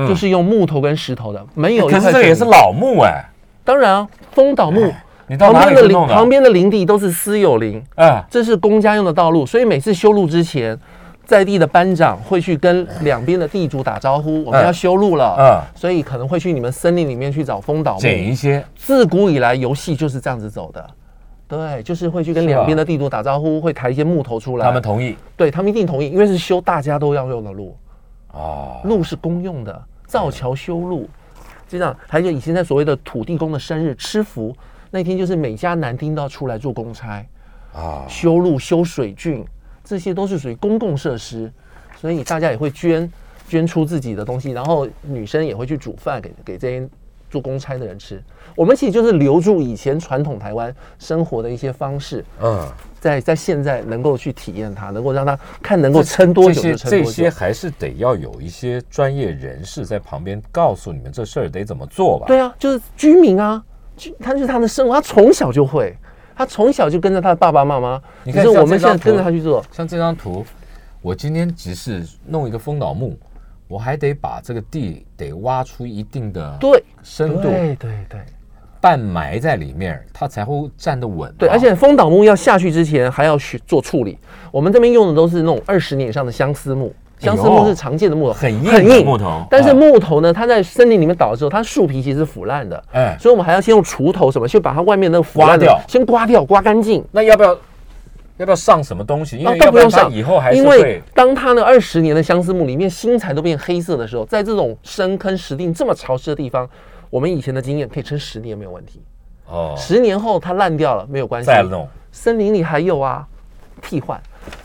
[0.08, 1.86] 就是用木头跟石头的，没有。
[1.86, 3.24] 可是这也是老木哎。
[3.62, 4.92] 当然啊，风岛木，
[5.28, 10.78] 你旁边的林旁边的林地都是私有林，哎，这是公家用的道路，所以每次修路之前。
[11.24, 18.62] 在地的班长会去跟两边的地主打招呼，我们要修路了，嗯，所以可能会去你们森林里面去找风倒木，捡一些。
[18.76, 20.90] 自古以来，游戏就是这样子走的，
[21.48, 27.74] 对，就是会去跟两边的地主打招呼，会抬一些木头出来，他们同意，对他们一定同意，因为是修大家都要用的路，
[28.32, 31.08] 哦，路是公用的，造桥修路，
[31.66, 31.96] 就这样。
[32.06, 34.54] 还有以前在所谓的土地公的生日吃福
[34.90, 37.24] 那天，就是每家男丁都要出来做公差。
[37.72, 39.44] 啊，修路、修水郡。
[39.84, 41.52] 这些都是属于公共设施，
[42.00, 43.12] 所以大家也会捐
[43.46, 46.88] 捐出自己的东西，然后女生也会去煮饭给给这些
[47.30, 48.22] 做公差的人吃。
[48.56, 52.66] 我们其实就是留住以前传统台湾生活的一些方式，嗯，
[53.00, 57.04] 在在现在能够去体验它，能够让他看能够撑多久就撑多久。
[57.04, 62.26] 这些还是得要有一些专业人士在旁边告诉你们这事儿得怎么做吧？
[62.26, 63.62] 对啊，就是居民啊，
[64.20, 65.94] 他就是他的生活，他从小就会。
[66.36, 69.64] 他从小就跟着他的爸爸妈妈，你看，我们现在跟着他去做。
[69.70, 70.44] 像这张图，
[71.00, 73.16] 我今天只是弄一个风倒木，
[73.68, 78.20] 我还得把这个地得挖出一定的对深度，对对对，
[78.80, 81.32] 半埋在里面，它才会站得稳。
[81.38, 84.18] 对，而且风倒木要下去之前还要去做处理。
[84.50, 86.94] 我们这边用的都是那种二十年以上的相思木。
[87.24, 89.44] 相思木是常见的木头，很硬很硬木头。
[89.50, 92.82] 但是木头呢，它在森林里面倒的时候，它树皮其实是腐烂的。
[92.92, 97.04] 哎，所以我们还要先用锄头什么，先把它外面那个刮掉，先刮掉，刮干净。
[97.12, 97.56] 那要不要
[98.36, 99.38] 要不要上什么东西？
[99.38, 106.68] 因为不用上，以后还是因为当它那二十年的相思木里面新材都变黑色的时候，在这种深坑石定这么潮湿的地方，
[107.10, 109.00] 我们以前的经验可以撑十年没有问题。
[109.46, 111.86] 哦，十年后它烂掉了没有关系，再弄。
[112.10, 113.26] 森林里还有啊，
[113.82, 114.20] 替换。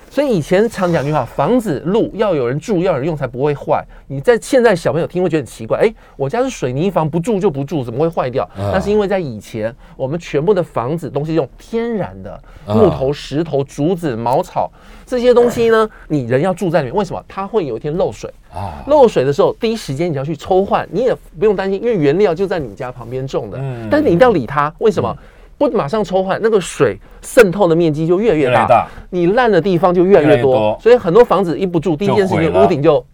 [0.10, 3.86] 所以以前常讲句话，房子路要有人住，要有人用才不会坏。
[4.08, 8.50] 你在现在小朋友听会觉得很奇怪，哎，我家是水泥房，不住就不住，怎么会坏掉？
[8.58, 14.69] 那是因为在以前，我们全部的房子都是用天然的木头、石头、竹子、茅草
[15.06, 15.88] 这些东西呢。
[16.08, 17.24] 你人要住在里面，为什么？
[17.28, 18.84] 它会有一天漏水啊！
[18.88, 23.60] 漏水的时候，第一时间你要去抽换，你也不用担心，因为原料就在你家旁边种的。
[23.62, 25.15] 嗯，但是你一定要理它，为什么？
[25.60, 33.06] 不马上抽换，那个水渗透的面积就越来越大，你烂的地方就越来越多，所以很多房子一不住，第一件事情屋顶就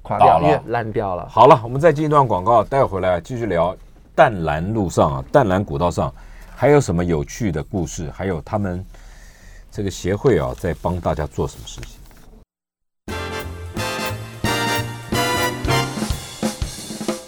[0.00, 0.62] 垮掉，了。
[0.68, 1.28] 烂掉了。
[1.28, 3.76] 好了，我们再进一段广告，待会回来继续聊
[4.14, 6.10] 淡蓝路上啊，淡蓝古道上
[6.56, 8.82] 还有什么有趣的故事，还有他们
[9.70, 11.99] 这个协会啊，在帮大家做什么事情。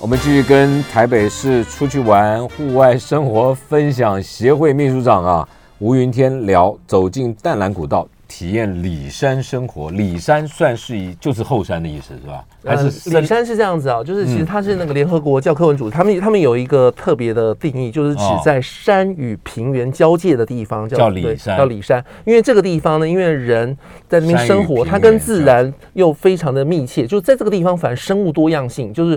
[0.02, 9.92] 我们继续跟台北市出去玩、户外生活分享协会秘书长啊吴云天聊，走进淡蓝古道，体验里山生活。
[9.92, 12.44] 里山算是一就是后山的意思是吧？
[12.64, 14.02] 还是里山是这样子啊？
[14.02, 22.04] 就是其实它是那个联合国教科文组织，他们他们有一个特别的定义，就是指在山与平原交界的地方叫里山，叫里山。
[22.24, 29.16] 因为这个地方呢，因为人在那边生活，它跟自然又非常的密切，就在这个地方，反而生物多样性就是。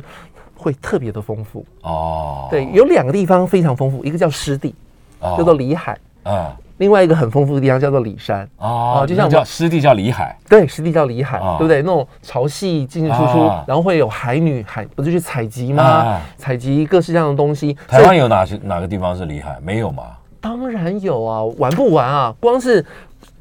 [0.65, 4.73] 会特别的丰富哦，对，有两个地方非常丰富，一个叫湿地，
[5.21, 11.83] 叫做里海啊，另外一个很丰富的地方叫做里山哦，就像叫湿地叫里海，对，湿地叫里海，对不对？
[11.83, 16.19] 那种潮汐进进出出，然后会有海女海，不是去采集吗？
[16.35, 17.77] 采集各式各样的东西。
[17.87, 19.59] 台湾有哪些哪个地方是里海？
[19.61, 20.03] 没有吗？
[20.41, 22.33] 当然有啊，玩不玩啊？
[22.39, 22.83] 光是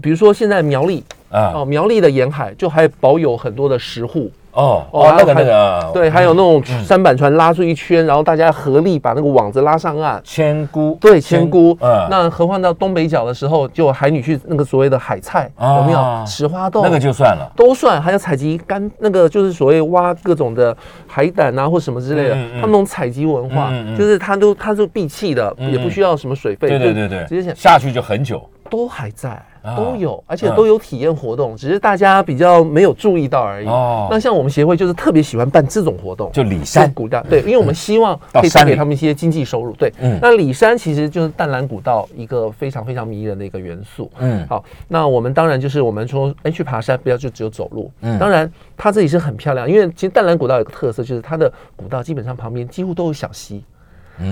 [0.02, 4.30] 比如说现在苗栗啊，哦，苗栗的沿海就还保有很多的石户。
[4.54, 10.20] 哦哦，那个那个，对，还有那种三板船拉出一圈，然后大家合力把那个网子拉上岸。
[10.24, 11.76] 千菇，对，千菇。
[11.80, 16.82] 嗯，那何况到东北角的时候，就海女去那个所谓的海菜，有没有石花豆？
[16.82, 18.00] 那个就算了，都算。
[18.00, 22.34] 还有采集干那个，就是所谓挖各种的海胆啊，或什么之类的。
[22.34, 26.68] 他们那种采集文化，就是他都他是闭气的，也不需要什么水费。
[26.68, 28.42] 对对对对，直接下去就很久。
[28.70, 29.40] 都还在，
[29.76, 33.66] 都有，而且都有体验活动，只是大家比较没有注意到而已。
[33.66, 39.72] 哦，那像我们协会就是特别喜欢办这种活动，就里山古道，对，因为我们希望 可以带给他们一些经济收入。
[39.74, 44.10] 对，嗯，那里山其实就是淡蓝古道一个非常非常迷人的一个元素。
[44.18, 47.90] 嗯，好，那我们当然就是我们说，哎，去爬山不要就只有走路。
[48.00, 53.62] 嗯，当然它这里是很漂亮，因为其实淡蓝古道有个特色，就是它的古道基本上旁边几乎都有小溪。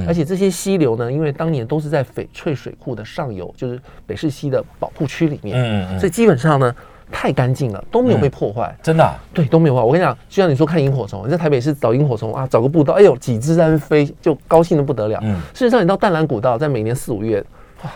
[0.07, 6.75] 而且这些溪流呢，因为当年都是在翡翠水库的上游，就是北市溪的保护区里面，嗯所以基本上呢
[7.11, 8.75] 太干净了，都没有被破坏。
[8.83, 9.15] 真的？
[9.35, 9.83] 对，都没有坏。
[9.83, 15.19] 我跟你讲，就像你说看萤火虫，你在台北市找萤火虫啊，找个步道，哎呦，几只在那飞，就高兴的不得了。
[15.23, 17.45] 嗯，事实上你到淡蓝古道，在每年四五月，
[17.83, 17.91] 哇，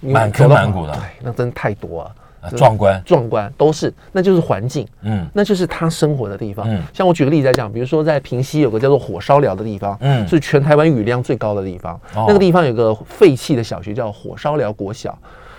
[0.00, 2.14] 满坑满谷的，对，那真的太多了。
[2.50, 6.68] 壮观，壮观，都是，那就是环境，嗯，那就是他生活的地方。
[6.70, 11.94] 嗯，像我举个例子来讲，比如说在平西有个叫做火烧寮的地方，嗯，是全台湾雨量最高的地方。
[12.14, 15.16] 哦那个地方有个废弃的小学叫火烧寮国小，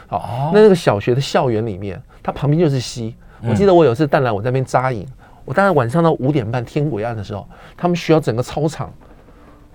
[0.07, 3.15] 好，那那个小学的校园里面，它旁边就是溪。
[3.43, 5.05] 我记得我有一次淡蓝我在那边扎营，
[5.45, 7.47] 我大概晚上到五点半天鬼暗的时候，
[7.77, 8.91] 他们需要整个操场。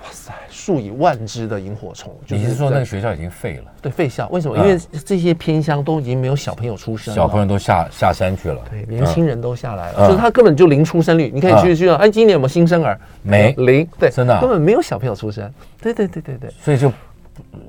[0.00, 0.32] 哇塞，
[0.64, 2.14] 数以万只的萤火虫！
[2.28, 3.64] 你是说那个学校已经废了？
[3.82, 4.28] 对，废校。
[4.28, 4.56] 为什么？
[4.56, 8.60] 因为这些偏乡都已经没有小朋友出生，小朋友都下下山去了。
[8.70, 11.32] 对，年轻人都下来了，就是他根本就零出生率。
[11.34, 12.96] 你可以去去哎，今年有没有新生儿？
[13.24, 13.84] 没，零。
[13.98, 15.52] 对，真的根本没有小朋友出生。
[15.80, 16.92] 对对对对对，所以就。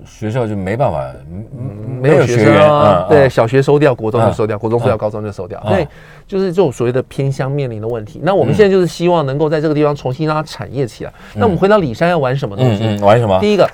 [0.05, 1.09] 学校就没办法，
[2.01, 3.05] 没有学生啊。
[3.09, 5.57] 对，小学收掉，国中就收掉，国中收掉，高中就收掉。
[5.69, 5.87] 对，
[6.27, 8.19] 就是这种所谓的偏乡面临的问题。
[8.23, 11.13] 那我们现在就是希望能够在这个地方重新让它产业起来。
[11.35, 12.83] 那我们回到里山要玩什么东西？
[13.03, 13.39] 玩什么？
[13.39, 13.69] 第一个。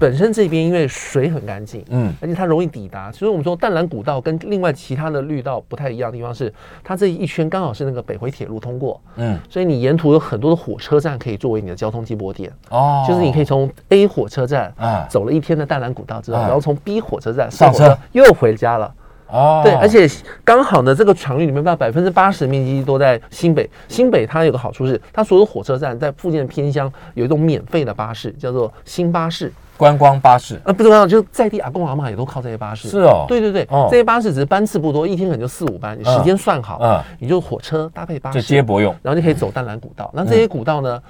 [0.00, 18.94] 本身这边因为水很干净，嗯，而且它容易抵达，所以我们说淡蓝古道跟另外其他的绿道不太一样的地方是，它这一圈刚好是那个北回铁路通过，嗯，所以你沿途有很多的火车站可以作为你的交通接驳点，哦，就是你可以从 A 火车站啊走了一天的淡蓝古道之后，然后从 B 火车站上车又回家了，
[19.30, 20.08] 哦，对，而且
[20.44, 29.52] 刚好呢，这个场域里面把百分之八十面积都在新北，新北它有个好处是，它所有火车站在附近的偏乡有一种免费的巴士，叫做新巴士。
[29.76, 32.88] 观光巴士啊，不重要，就是在地阿公阿妈也都靠这些巴士。
[32.88, 40.10] 是哦，对对对，这些巴士只是班次不多，一天可能就四五班，你时间算好，嗯，你就火车搭配巴士接驳用，然后就可以走淡蓝古道。
[40.12, 41.00] 那这些古道呢，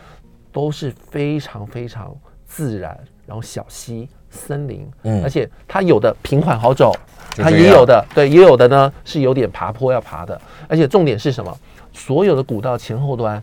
[0.53, 2.95] 都是非常非常自然，
[3.29, 6.95] 然后小溪、森林，嗯，而且它有的平缓好走，
[7.37, 10.41] 它也有的，对，也有的呢是有点爬坡要爬的。
[10.67, 11.55] 而且重点是什么？
[11.93, 13.43] 所有的古道前后端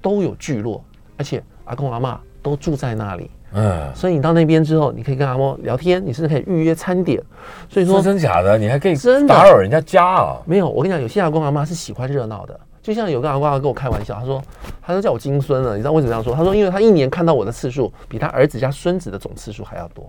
[0.00, 0.82] 都有聚落，
[1.18, 3.30] 而且阿公阿妈都住在那里。
[3.52, 7.22] 嗯，所以你到那边之后，你可以跟阿嬷聊天，你甚至可以预约餐点。
[7.68, 10.40] 所以说真假的，你还可以真打扰人家家啊？
[10.46, 12.58] 没有，我跟你讲，有些阿公阿妈是喜欢热闹的。
[12.86, 14.40] 就像有个阿公阿跟我开玩笑，他说，
[14.80, 16.32] 他说叫我金孙了，你知道为什么这样说？
[16.32, 20.08] 他说，因为他一年看到我的次数比他儿子加孙子的总次数还要多，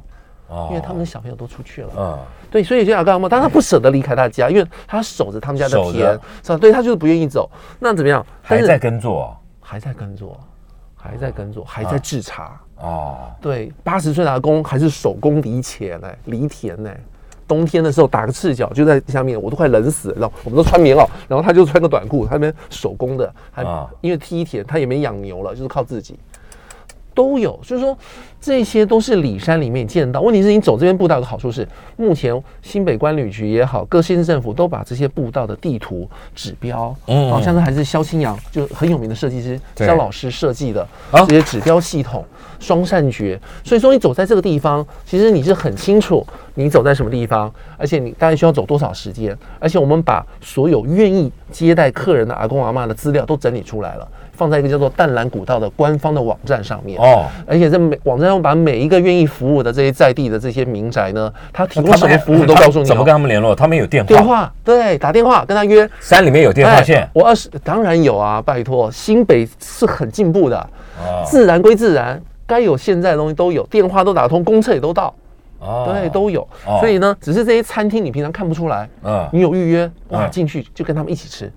[0.70, 1.90] 因为他们的小朋友都出去了。
[1.98, 2.20] 嗯，
[2.52, 6.12] 对，所以有些阿公阿妈，但他不舍得离开他家，因为他守着他们家的田，
[6.44, 6.58] 是吧？
[6.58, 7.50] 对他就是不愿意走。
[7.80, 8.24] 那怎么样？
[8.44, 10.40] 还在耕作，还在耕作，
[10.96, 12.62] 还在耕作，还在制茶。
[12.76, 16.92] 哦，对，八十岁的阿公还是手工犁田呢，犁田呢。
[17.48, 20.16] 冬天的时候打个赤脚就在下面，我都快冷死了。
[20.20, 23.64] 然后我们都穿棉袄，然后他就穿个短裤，他那边手工的，还
[24.02, 26.20] 因为梯田他也没养牛了，就是靠自己。
[27.18, 27.98] 都有，所以说
[28.40, 30.22] 这些都是里山里面见到。
[30.22, 40.88] 问题是你走这边步道的好处是，目前新北关旅局也好，各县市政府都把这些步道的地图指标，嗯，好像是还是肖清扬就很有名的设计师肖老师设计的
[41.28, 42.24] 这些指标系统，
[42.60, 43.40] 双扇诀。
[43.64, 54.08] 所以说你走在这个地方，其实你是很清楚你走在什么地方，而且你大概需要走多少时间，而且我们把所有愿意接待客人的阿公阿妈的资料都整理出来了。
[54.38, 62.86] 放在一个叫做淡蓝古道的官方的网站上面哦，而且在每网站上把每一个愿意服务的这些在地的这些民宅呢，他提供什么服务都告诉你。
[62.86, 63.56] 怎么跟他们联络？
[63.56, 64.08] 他们有电话？
[64.08, 65.90] 电话对，打电话跟他约。
[66.00, 67.10] 山里面有电话线？
[67.14, 70.58] 我二十当然有啊，拜托，新北是很进步的。
[71.00, 75.14] 哦，自然归自然，该有现在的东西都有，电话都打通，公厕也都到。
[75.60, 76.48] 哦，对，都有。
[76.80, 78.88] 所以呢，只是这些餐厅你平常看不出来。
[79.04, 81.52] 嗯，你有预约哇，进去就跟他们一起吃。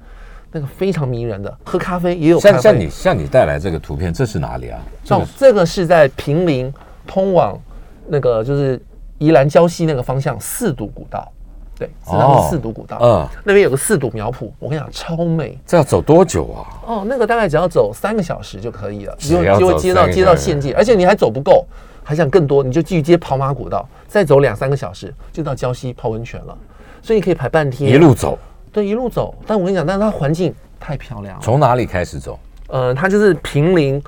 [0.52, 2.40] 那个非常迷人的，喝咖啡也有。
[2.40, 4.80] 像像你像你带来这个图片，这是哪里啊？
[5.10, 6.72] 哦，这个是在平林
[7.06, 7.58] 通往
[8.06, 8.80] 那个就是
[9.18, 11.30] 宜兰礁溪那个方向四堵古道。
[11.78, 12.98] 对，是它哦是四堵古道。
[13.00, 16.60] 嗯，那边有个四堵苗圃，我跟你讲超美这要走多久啊？
[16.86, 21.64] 哦，那个大概只要走三个小时就可以了，就就会接到接到县界，而且你还走不够，
[22.04, 26.58] 还想更多，你就继续接跑马古道，再走两三个小时就到礁溪泡温泉了，
[27.00, 28.38] 所以你可以排半天，一路走，
[28.72, 29.34] 对一路走。
[29.46, 32.38] 但我跟你讲，但是它环境太漂亮了，从哪里开始走？
[32.68, 34.02] 呃，它就是平林。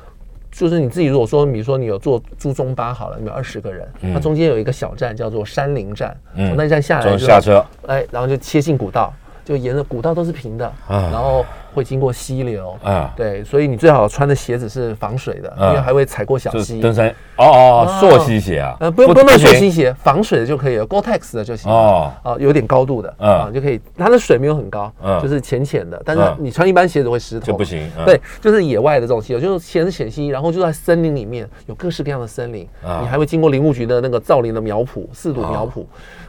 [0.54, 9.10] 就是你自己，如果说，比如说你有坐珠中巴好了，你们二十个人，它中间有一个小站叫做山林站，嗯从那站下来从之后下车，哎，然后就切进古道，
[9.46, 11.42] 就沿着古道都是平的，啊然后
[11.74, 13.12] 会经过溪流，啊。
[13.16, 16.80] 对，所以你最好穿的鞋子是防水的，因为还会踩过小溪。
[16.80, 18.00] 登山哦哦，啊。
[18.00, 21.70] 溯溪鞋啊，呃，不用不用那行水溪鞋，防水的就可以了，Gore-Tex 的就行。
[21.70, 23.80] 哦啊，有点高度的嗯啊，就可以。
[23.96, 33.00] 它的水没有很高嗯，就是浅浅的，但是嗯你穿一般鞋子会湿透，就不行嗯对，就是野外的这种溪流，就是浅浅溪，然后就在森林里面有各式各样的森林，啊。
[33.02, 35.84] 你还会经过林务局的那个造林的苗圃，四堵苗圃，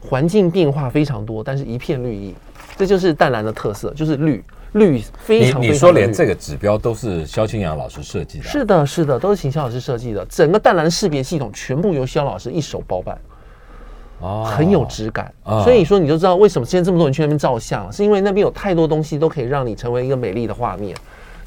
[0.07, 2.33] 环境变化非常多，但是一片绿意，
[2.77, 4.43] 这就是淡蓝的特色，就是绿
[4.73, 13.17] 绿非你常你说连这个指标都是肖清扬老师设计的啊，是的，是的，都是秦霄老师设计的，整个淡蓝识别系统全部由肖老师一手包办，
[14.19, 15.31] 哦很有质感。
[15.43, 20.95] 啊所以说你就知道为什么现在这么多人去那边照相，是因为那边有太多东西都可以让你成为一个美丽的画面，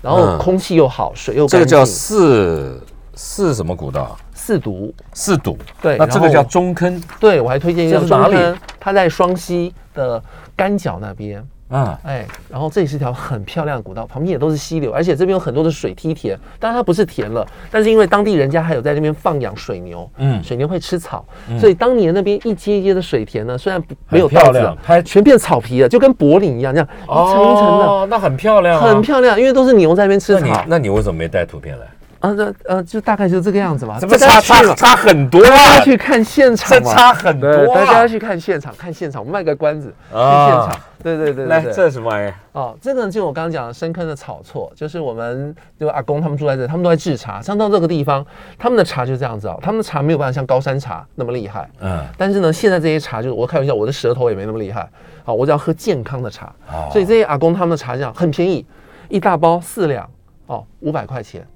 [0.00, 1.46] 然后嗯空气又好，水又。
[1.48, 2.80] 这个叫四
[3.14, 4.16] 四什么古道啊？
[4.34, 5.58] 四堵，四堵。
[5.82, 10.22] 对那这个叫中坑对我还推荐一个中坑，它在双溪的
[10.54, 11.44] 干角那边。
[11.68, 16.38] 啊，哎，然后这里是一条很漂亮的古道，旁边也都是溪流，而且这边有很多的水梯田。
[16.60, 20.26] 当然它不是田了，但是因为当地人家还有在那边放养水牛，嗯。
[20.26, 21.24] 嗯，水牛会吃草，
[21.58, 31.86] 所以当年那边一阶一阶的水田呢，虽然不没有漂稻子了，亮它全变草皮了，就跟柏林一样，这样一层一层的，哦，那很漂亮啊，很漂亮，因为都是牛在那边吃那你草那你为什么没带图片来？
[32.20, 33.98] 啊，那呃就大概就这个样子吧。
[34.00, 35.80] 这差差差很多大啊家！
[35.84, 38.08] 去看现场这嘛，差很多对，大家！
[38.08, 42.34] 去看现场，看现场，我们卖个关子，啊看现场，对对对对来，这是什么玩意儿？
[42.52, 47.42] 哦，这个就我刚刚讲的深坑的草错，就是我们就阿公他们住在这，他们都在制茶。
[47.42, 48.24] 像到这个地方，
[48.58, 51.68] 他们的茶就这样子哦，他们的茶没有办法像高山茶那么厉害。
[51.80, 54.88] 嗯，但是呢，现在这些茶就是我开玩笑，我的舌头也没那么厉害。
[55.22, 58.64] 好，我只要喝健康的茶，哦所以这些阿公他们的茶这样很便宜，
[59.08, 60.08] 一大包四两
[60.46, 61.46] 哦，五百块钱，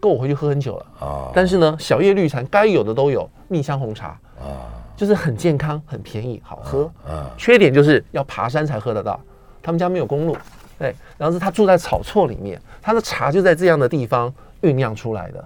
[0.00, 0.86] 够我回去喝很久了。
[1.06, 4.08] 啊但是呢，小叶绿茶该有的都有，蜜香红茶
[4.40, 6.90] 啊就是很健康、很便宜、好喝。
[7.06, 9.20] 啊缺点就是要爬山才喝得到，
[9.62, 10.36] 他们家没有公路，
[10.78, 14.32] 对，然后是他住在草厝里面，他的茶就在这样的地方
[14.62, 15.44] 酝酿出来的。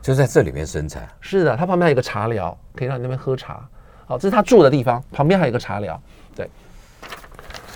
[0.00, 1.08] 就在这里面生产。
[1.20, 3.66] 是的，他旁边还有一个茶寮，可以让你那边喝茶。
[4.04, 6.00] 好，这是他住的地方，旁边还有一个茶寮。
[6.34, 6.50] 对，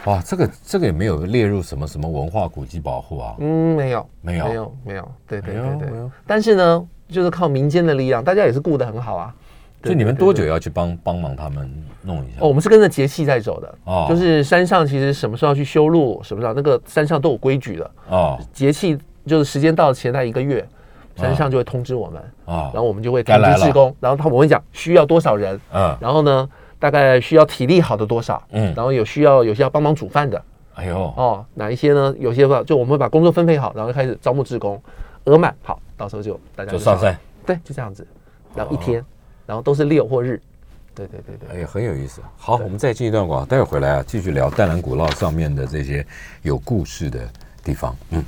[0.06, 3.34] 哇，这个这个也没有列入什么什么文化古迹保护啊？
[3.38, 4.46] 嗯，没有，没有？
[4.46, 5.88] 没有，没有，对对对对。
[6.26, 9.34] 但是呢，就是靠民间的力量，大家也是顾得很好啊。
[9.82, 11.70] 对就你们多久要去帮帮忙他们
[12.02, 12.36] 弄一下？
[12.38, 14.06] 哦，我们是跟着节气在走的，哦。
[14.08, 18.38] 就是山上其实什么时候要去修路，什么时候那个山上都有规矩的，哦。
[18.52, 18.96] 节气
[19.26, 20.64] 就是时间到前那一个月，
[21.16, 22.70] 山上就会通知我们，哦。
[22.72, 23.58] 然后我们就会通该来了。
[23.58, 26.48] 知志工，然后他我们会讲需要多少人，嗯，然后呢
[26.78, 30.42] 大概需要体力好的多少，嗯然后有需要有些要帮忙煮饭的
[30.74, 32.14] 哎呦，哦，哪一些呢？
[32.18, 34.80] 有些吧，就我们会把工作分配好，然后开始招募志工，
[35.24, 38.06] 额满好，到时候就大家就上山，对，就这样子，
[38.54, 39.02] 然后一天，
[39.46, 40.38] 然后都是六或日，
[40.94, 41.56] 对对对对。
[41.56, 42.20] 哎呀，很有意思。
[42.36, 46.06] 好，我们再进一段广告，待会回来啊，继续聊淡蓝古道上面的这些
[46.42, 47.20] 有故事的
[47.64, 47.96] 地方。
[48.10, 48.22] 嗯。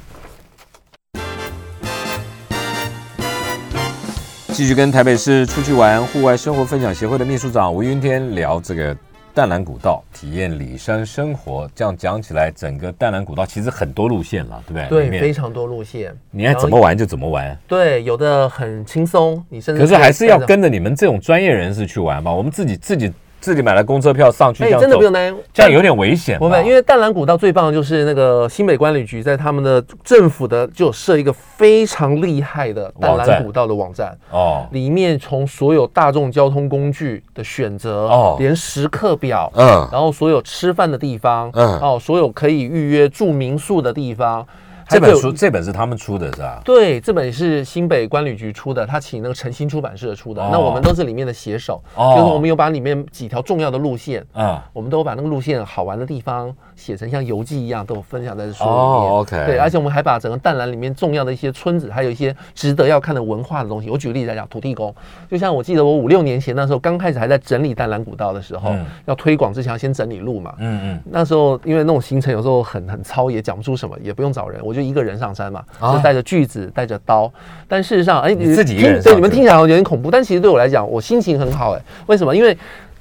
[4.59, 8.97] 继续跟台北市出去玩户外生活分享协会的秘书长吴云天聊这个
[9.33, 11.71] 淡蓝古道，体验里山生活。
[11.77, 15.09] 这样讲起来，整个淡蓝古道其实很多路线了，对不对？
[15.09, 17.57] 对，非常多路线，你爱怎么玩就怎么玩。
[17.69, 22.33] 对，有的很轻松，你甚至可是还是要跟着你们这种专业人士去玩吧。
[22.33, 26.47] 我们自己自己自己买了公车票上去，哎这，样走真的不用担心，这样有点危险吧。
[26.47, 38.37] 不会，因为淡蓝古道最棒的就是那个新北管理局在他们的政府的就有设一个非常厉害的淡蓝古道的网站，哦，里面从所有大众交通工具的选择，哦。
[38.39, 39.89] 连时刻表，嗯。
[39.91, 41.79] 然后所有吃饭的地方，嗯。
[41.81, 44.47] 哦，所有可以预约住民宿的地方，
[44.89, 46.61] 这本书这本是他们出的是吧？
[46.65, 50.43] 对，这本是新北管理局出的，他请那个诚心出版社出的。
[50.43, 58.79] 哦那我们都是里面的写手，哦就是我们有把里面几条重要的路线，嗯，我们都把那个路线好玩的地方写成像游记一样，都分享在这书里面。
[58.79, 63.91] 哦，OK 对，而且我们还把整个淡蓝里面重要的一些村子，还有一些值得要看的文化的东西。
[63.91, 64.95] 我举个例子来讲，土地公，
[65.31, 70.55] 就像我记得我五六年前那时候刚开始还在整理淡蓝古道的时候，嗯要推广之前要先整理路嘛。
[70.59, 77.31] 嗯嗯，那时候因为那种行程有时候很很糙，也讲不出什么，也不用找人，我就一个人上山嘛，啊就带着锯子，带着刀。
[77.67, 81.73] 但事实上，哎，你自己一个听人对你们听起来有点恐怖，但其实对我来讲，我心情很好。
[81.73, 82.35] 哎，为什么？
[82.35, 82.57] 因为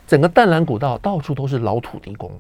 [0.06, 2.32] 整个淡蓝古道到处都是老土地公。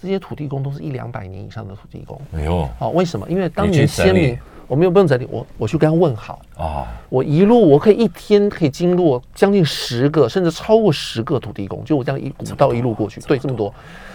[0.00, 2.20] 这些土地公都是一两百年以上的土地公。
[2.32, 3.24] 没有哦，为什么？
[3.28, 13.72] 因为当年先民，我没有不用整理，我我去跟他问好，啊，我一路我可以一天可以经过将近十个，甚至超过十个土地公，就我这样一古道一路过去，对，这么多。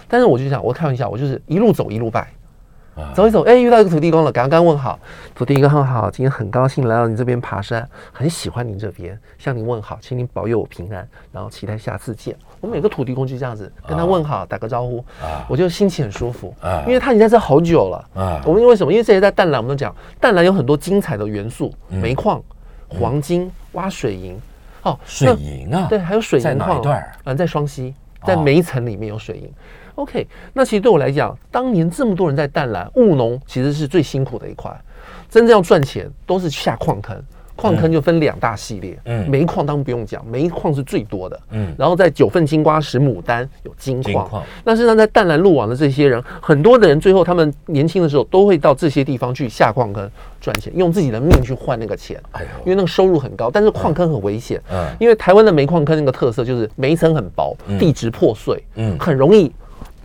[0.09, 2.27] 但是我就想，我开玩笑，我就是一路走一路拜，啊
[3.13, 4.99] 走一走，哎，遇到一个土地公了，刚刚问好，
[5.35, 12.35] 土地公好，今天很高兴来到你这边爬山，很喜欢您这边，向您问好，请您保佑我平安，然后期待下次见。
[12.59, 15.45] 我每个土地公就这样子跟他问好，打个招呼，啊。
[15.47, 16.53] 我就心情很舒服。
[16.61, 17.97] 啊，因为他已经在这好久了。
[18.15, 18.91] 啊我们因为什么？
[18.91, 21.99] 因为这些在淡蓝，我们都讲淡蓝有很多精彩的元素，嗯。
[21.99, 22.41] 煤矿、
[22.87, 24.39] 黄金、挖水银，
[24.81, 26.79] 哦，水银啊，对，还有水在哪银矿。
[26.79, 27.11] 一段儿？
[27.25, 27.93] 嗯，在双溪，
[28.25, 28.41] 在哦。
[28.41, 29.51] 煤层里面有水银。
[29.97, 34.71] OK，那其实对我来讲，当年这么多人在淡蓝务农，其实是最辛苦的一块。
[35.27, 37.19] 真正要赚钱，都是下矿坑。
[37.55, 39.27] 矿坑就分两大系列，嗯。
[39.27, 41.73] 煤矿当然不用讲，煤矿是最多的，嗯。
[41.75, 44.43] 然后在九份金瓜石、牡丹有金矿，金矿。
[44.63, 50.07] 那事实上在淡蓝路网的这些人，很多的人最后他们年轻的时候都会到这些地方去下矿坑
[50.39, 52.47] 赚钱，用自己的命去换那个钱，哎呦。
[52.59, 54.87] 因为那个收入很高，但是矿坑很危险，嗯。
[54.99, 58.95] 因为台湾的煤矿坑那个特色就是煤层很薄，地质破碎，嗯。
[58.99, 59.51] 很容易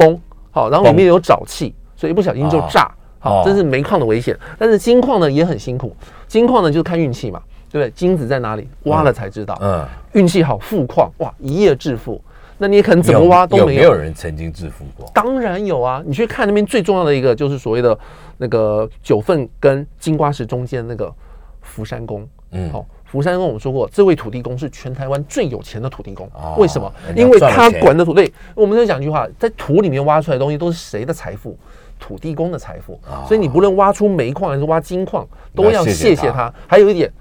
[0.05, 2.85] 崩，好，然后里面有沼气，所以一不小心就炸，
[3.21, 4.37] 哦好，这是煤矿的危险。
[4.59, 5.95] 但是金矿呢也很辛苦，
[6.27, 7.41] 金矿呢就是看运气嘛，
[7.71, 7.91] 对不对？
[7.93, 9.57] 金子在哪里，挖了才知道。
[9.61, 12.21] 嗯，运气好，富矿哇，一夜致富。
[12.59, 15.11] 那你也可能怎么挖都没没有人曾经致富过？
[15.13, 17.99] 当然有啊，你去看那边最重要的一个就是所谓的
[18.39, 21.13] 那个九份跟金瓜石中间那个
[21.61, 22.29] 福山宫。
[22.53, 26.27] 嗯好、福山跟我们说过，这位土地公是全台湾最有钱的土地公。
[26.33, 31.55] 哦为什么因为他管的土地，我们再讲一句话，在土里面挖出来的东西都是谁的财富？
[31.99, 32.99] 土地公的财富。
[33.29, 36.55] 所以你不论挖出煤矿还是挖金矿，都要谢谢他谢谢他。
[36.67, 37.13] 还有一点，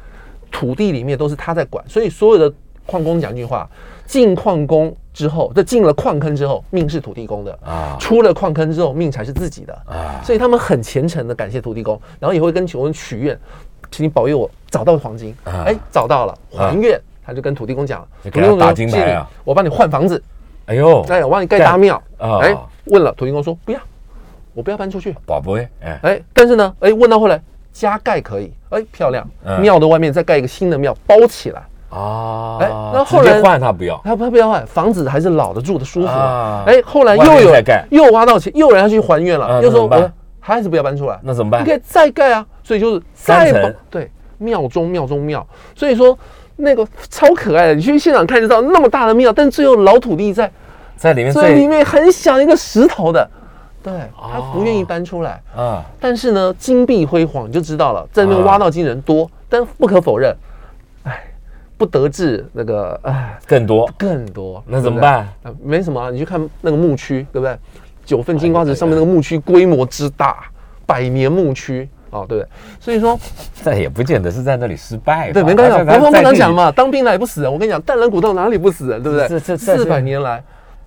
[0.50, 3.70] 土地里面都是他在管，所以所有的矿工讲一句话：
[4.06, 13.38] 进矿工之后，这进了矿坑之后，命是土地公的啊出了矿坑之后，命才是自己的啊所以他们很虔诚的感谢土地公，然后也会跟求人许愿，
[13.92, 15.36] 请你保佑我找到黄金。
[15.44, 15.66] 啊。
[15.68, 17.00] 哎，找到了，还愿。
[17.24, 19.30] 他就跟土地公讲，就给他打土地公说谢谢你金牌啊？
[19.44, 20.22] 我帮你换房子，
[20.66, 22.02] 哎呦，哎，我帮你盖大庙。
[22.18, 22.40] 啊。
[22.42, 23.80] 哎，问了土地公说不要，
[24.56, 25.16] 我不要搬出去。
[25.26, 27.40] 宝贝，哎，哎，但是呢，哎，问到后来
[27.72, 29.62] 加盖可以，哎，漂亮，嗯。
[29.62, 31.62] 庙的外面再盖一个新的庙包起来。
[31.92, 36.08] 啊，哎那后来换他不要，他他不要换，房子还是老的住的舒服。
[36.08, 36.64] 啊。
[36.66, 37.54] 哎，后来又有
[37.92, 39.88] 又挖到钱，又要去还愿啊了，又说
[40.42, 41.62] 还是不要搬出来，那怎么办？
[41.62, 42.46] 你可以再盖啊。
[42.64, 46.18] 所以就是再三层对庙中庙中庙，所以说
[46.58, 50.50] 那个超可爱的，你去现场看就知道那么大的庙，但最后老土地在
[50.96, 53.28] 在里面所以里面很小一个石头的，
[53.84, 55.42] 对他不愿意搬出来。
[55.56, 60.34] 啊，但是呢，金碧辉煌，你就知道了，在那边挖到金人多，但不可否认，
[61.04, 61.20] 哎，
[61.78, 65.28] 不得志那个哎更多，更多，那怎么办？
[65.44, 67.58] 啊没什么、啊，你去看那个墓区，对不对？
[68.12, 70.44] 九份金瓜子上面那个牧区规模之大，
[70.86, 72.50] 百年牧区哦，对不对？
[72.78, 73.18] 所以说，
[73.64, 77.50] 但也不见得是在那里失败，对，没关系国防部长讲，嘛，当兵来不死人。
[77.50, 79.30] 我跟你讲，淡蓝古道哪里不死人，对不对？
[79.30, 80.44] 这这这四百年来，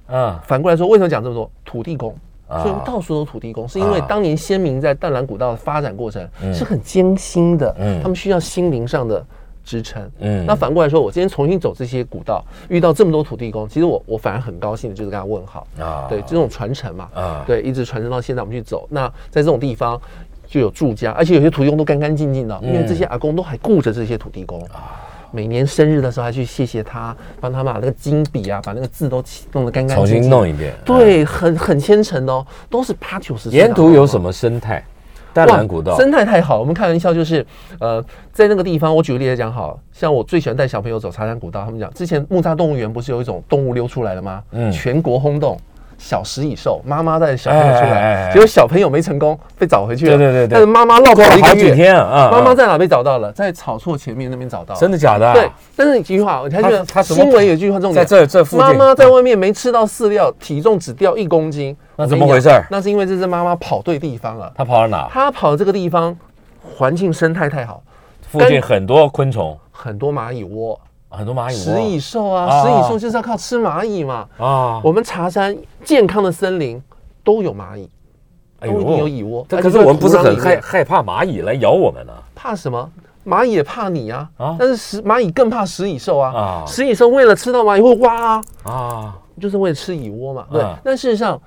[0.08, 1.50] 嗯，反过来说，为什么讲这么多？
[1.64, 2.14] 土地公。
[2.46, 9.24] 啊所以到处都土地公，是因为啊当年先民在淡蓝古道的发展过程嗯是很艰辛的，嗯他们需要心灵上的
[9.64, 10.02] 支撑。
[10.20, 18.86] 嗯那反过来说，我今天重新走这些古道，遇到这么多土地公，其实我我反而很高兴的，就是跟他问好啊对这种传承嘛，啊对，一直传承到现在，我们去走。
[18.90, 20.00] 那在这种地方
[20.46, 25.00] 就有住家，而且有些土地公都干干净净的，因为这些阿公都还顾着这些土地公啊
[25.32, 29.20] 每年生日的时候还去谢谢他，帮他把那个金笔啊，把那个字都
[29.52, 34.20] 弄得干干净净重，新弄一遍，对，很很虔诚的哦，都是八九十岁的沿途有什？
[34.20, 34.84] 么生态？
[35.34, 36.60] 淡蓝古道生态太好。
[36.60, 37.44] 我们开玩笑就是，
[37.80, 44.42] 呃，在那个地方，我举个例子讲好，像我最喜欢带小朋友走茶山古道，他们讲之前木栅动物园不是有一种动物溜出来了吗？
[44.52, 45.58] 嗯全国轰动。
[46.04, 50.18] 小食蚁兽，妈妈带小朋友出来，哎结果小朋友没成功，被找回去了。
[50.18, 53.32] 对对对对但是妈妈落跑了一个月，几天啊，妈妈在哪被找到了？
[53.32, 54.74] 在草厝前面那边找到。
[54.74, 55.32] 真的假的啊？
[55.32, 64.52] 对，但是一句话，我还觉得新闻有一句话重点，在这这附近妈妈在外面没吃到饲料，体重只掉一公斤，那怎么回事那是因为这只妈妈跑对地方了。
[64.54, 65.08] 她跑到哪？
[65.10, 66.14] 她跑这个地方，
[66.76, 67.82] 环境生态太好，
[68.28, 70.78] 附近很多昆虫，很多蚂蚁窝、
[71.16, 74.28] 很多蚂蚁食蚁兽啊，啊食蚁兽就是要靠吃蚂蚁嘛。
[74.38, 76.82] 啊，我们茶山健康的森林
[77.22, 77.88] 都有蚂蚁，
[78.60, 79.44] 哎都一定有蚁窝。
[79.48, 82.12] 可是我们不是很害害怕蚂蚁来咬我们呢？
[82.34, 82.90] 怕什么？
[83.26, 86.32] 蚂蚁也怕你啊，啊但是食蚂蚁更怕食蚁兽啊。
[86.34, 90.46] 啊食蚁兽为了吃到蚂蚁会挖啊，啊，就是为了吃蚁窝嘛。
[90.52, 91.40] 对，嗯但事实上，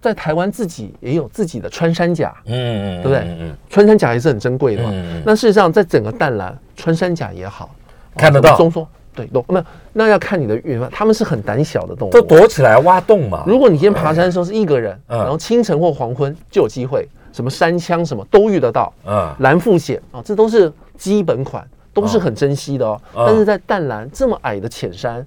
[0.00, 4.90] 在台湾自己也有自己的穿山甲，嗯嗯，对不对穿山甲也是很珍贵的嘛。
[5.24, 7.70] 那事实上，在整个淡蓝，穿山甲也好，
[8.16, 8.56] 看得到。
[8.56, 8.86] 松松？
[9.14, 13.44] 对，洞那那要看你的运，他们是很胆小的动物，都躲起来挖洞嘛。
[13.46, 22.98] 如果你今天爬山的时候是一个人，然后清晨或黄昏就有机会，什么山枪什么都遇得到，嗯，蓝腹鹇啊，这都是基本款，都是很珍惜的哦。
[23.14, 25.26] 但是在淡蓝这么矮的浅山，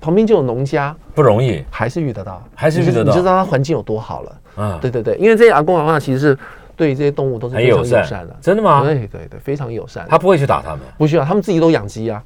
[0.00, 4.32] 旁边就有农家，不容易，还是遇得到，还是遇得到，你就知道它环境有多好了。
[4.56, 6.38] 嗯，对对对，因为这些阿公阿妈其实是
[6.78, 8.82] 对这些动物都是非常友善的，真的吗？
[8.84, 10.06] 对对对，非常友善。
[10.08, 12.22] 他不会去打他们，不需要，他们自己都养鸡啊。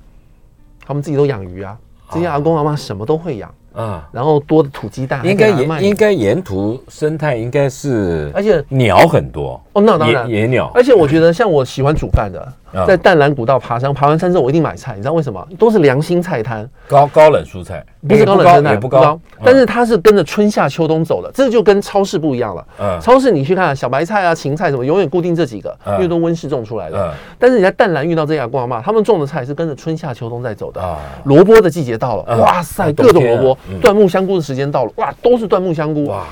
[0.85, 1.79] 他们自己都养鱼啊，
[2.11, 9.61] 这些阿公阿妈什么都会养啊，然后多的土鸡蛋，应该沿应该沿途生态应该是，而且鸟很多。
[9.73, 10.29] 哦，那当然。
[10.29, 12.53] 野鸟，而且我觉得像我喜欢煮饭的。
[12.87, 15.47] 在淡蓝古道爬山，爬完山之后我一定买菜，你知道为什么？
[15.59, 22.67] 都是良心菜摊，高高冷蔬菜，不是高冷生菜，也不高，但是它是跟着春夏秋冬走的，这就跟超市不一样了。
[22.81, 26.97] 嗯，超市你去看小白菜啊、芹菜什么，永远固定这几个，因为都温室种出来的。
[26.97, 30.81] 嗯，但是你在淡蓝遇到这样光嘛，他们种的菜是跟着春夏秋冬在走的。
[30.81, 36.07] 啊，萝卜的季节到了，哇塞，各种萝卜，椴木香菇的时间到了，哇，都是椴木香菇。
[36.07, 36.25] 哇。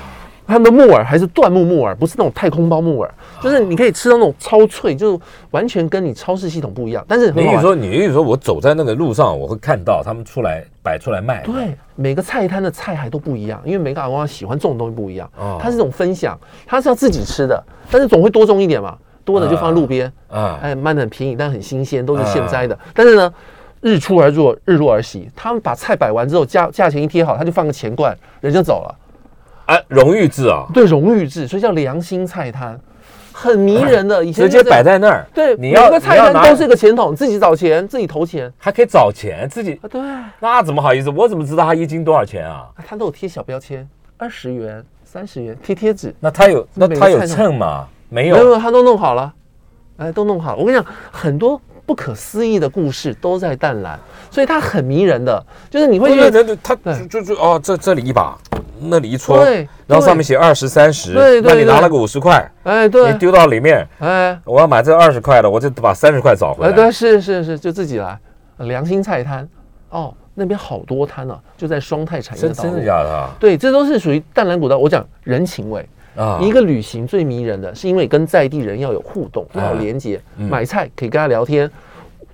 [0.47, 5.19] 他们的木耳还是椴木木耳，不是那种太空包木耳，就是你可以吃到那种超脆，就是
[5.51, 7.05] 完全跟你超市系统不一样。
[7.07, 11.41] 但是你意思说，你意思说我走在那个路上，我会看到他们出来摆出来卖。
[11.43, 15.29] 对，每个菜摊的菜还都不一样，因为每个阿公喜欢种的东西不一样。
[15.37, 22.77] 哦，它是一种分享，它是要自己吃的，但是总会多种一点嘛，多的就放在路边啊，哎，卖的很便宜，但很新鲜，都是现摘的。
[22.93, 23.33] 但是呢，
[23.81, 28.95] 日出而作，日落而息，他们把菜摆完之后，价价钱一贴好，他就放个钱罐，人就走了。
[29.65, 32.79] 哎，荣誉制啊，对，荣誉制，所以叫良心菜摊，
[33.31, 34.23] 很迷人的。
[34.23, 39.87] 以前直接摆在那儿，对，每个菜摊都是一个钱桶，自己找钱，自己投钱，还可以找钱，自己啊。
[39.87, 40.01] 对，
[40.39, 41.09] 那怎么好意思？
[41.09, 42.67] 我怎么知道他一斤多少钱啊？
[42.85, 46.13] 他都有贴小标签，二十元、三十元，贴贴纸。
[46.19, 47.87] 那他有，那他有秤吗？
[48.09, 49.33] 没有，没有，他都弄好了，
[49.97, 50.57] 哎，都弄好了。
[50.57, 51.59] 我跟你讲，很多
[51.91, 56.73] 不可思议的故事都在淡蓝，所以它很迷人的，就是你会觉得他
[57.09, 58.37] 就就哦，这这里一把。
[58.83, 59.43] 那里一撮，
[59.85, 61.11] 然后上面写二十三十，
[61.43, 66.71] 那你拿了个五十块，哎，对，你丢到里面，哎，我要买这二十块的，我就把三十块找回来。
[66.71, 68.17] 对，是是是，就自己来。
[68.59, 69.47] 良心菜摊，
[69.89, 72.53] 哦，那边好多摊呢，就在双泰产业道。
[72.53, 73.29] 真的假的？
[73.37, 74.77] 对，这都是属于淡蓝古道。
[74.77, 80.21] 我讲人情味啊，一个旅行最迷人的是因为跟在地人要有互动，要有连接。
[80.35, 81.69] 买菜可以跟他聊天，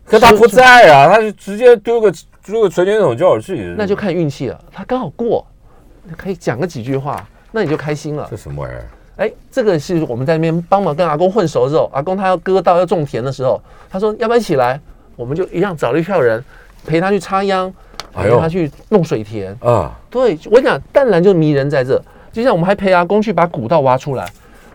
[0.06, 2.14] 可他不在啊，他就直接丢个
[2.46, 4.60] 丢个存钱筒叫我去，那就看运气了。
[4.72, 5.46] 他刚好过。
[6.16, 8.26] 可以讲个几句话，那你就开心了。
[8.32, 8.86] 这什么玩意儿？
[9.18, 14.80] 哎，这个是我们在那边帮忙跟阿公混熟之后，阿公他要割稻要种田的时候，他说要不要一起来？
[15.18, 16.42] 我们就一样找了一票人
[16.86, 17.74] 陪他去插秧，
[18.14, 20.00] 陪他去弄水田啊。
[20.10, 22.02] 对，我讲淡蓝就迷人在这，
[22.38, 24.24] 就像我们还陪阿公去把古道挖出来，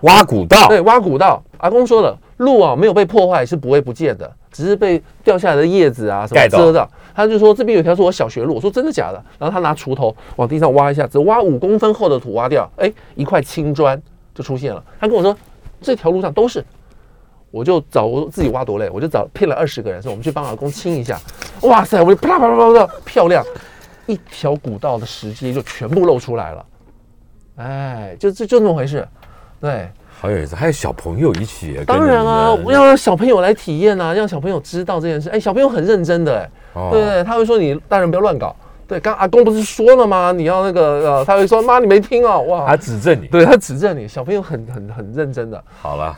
[0.00, 0.66] 挖古道。
[0.66, 1.40] 对，挖古道。
[1.58, 4.28] 阿公说了，路啊没有被破坏是不会不见的。
[4.50, 9.24] 只是被掉下来的叶子啊什么遮的，他就说这边有条是我小学路，我说真的假的？
[9.38, 14.02] 然后他拿锄头往地上挖一下，只挖五公分厚的土挖掉，哎，一块青砖
[14.34, 14.82] 就出现了。
[14.98, 15.34] 他跟我说
[15.80, 16.64] 这条路上都是，
[17.52, 21.16] 我就找我自己挖多累，我就找骗了二十个人说我们去帮阿公清一下，
[21.60, 23.44] 哇塞，我就啪啪啪啪啪漂亮，
[24.06, 26.66] 一条古道的石阶就全部露出来了，
[27.56, 29.06] 哎，就就就那么回事，
[29.60, 29.88] 对。
[30.20, 31.82] 好有意思，还有小朋友一起。
[31.84, 35.28] 当然啊，我要让小朋友来体验啊，让小朋友知道这件事。
[35.30, 38.54] 哎，小朋友很认真的，哎，对对，他会说你大人不要乱搞。
[38.86, 40.30] 对，刚阿公不是说了吗？
[40.30, 40.82] 你要那个
[41.16, 44.06] 呃，他会说妈你没听哦，哇，他指正你，对他指正你。
[44.06, 45.60] 小朋友很很很认真的。
[45.80, 46.16] 好了，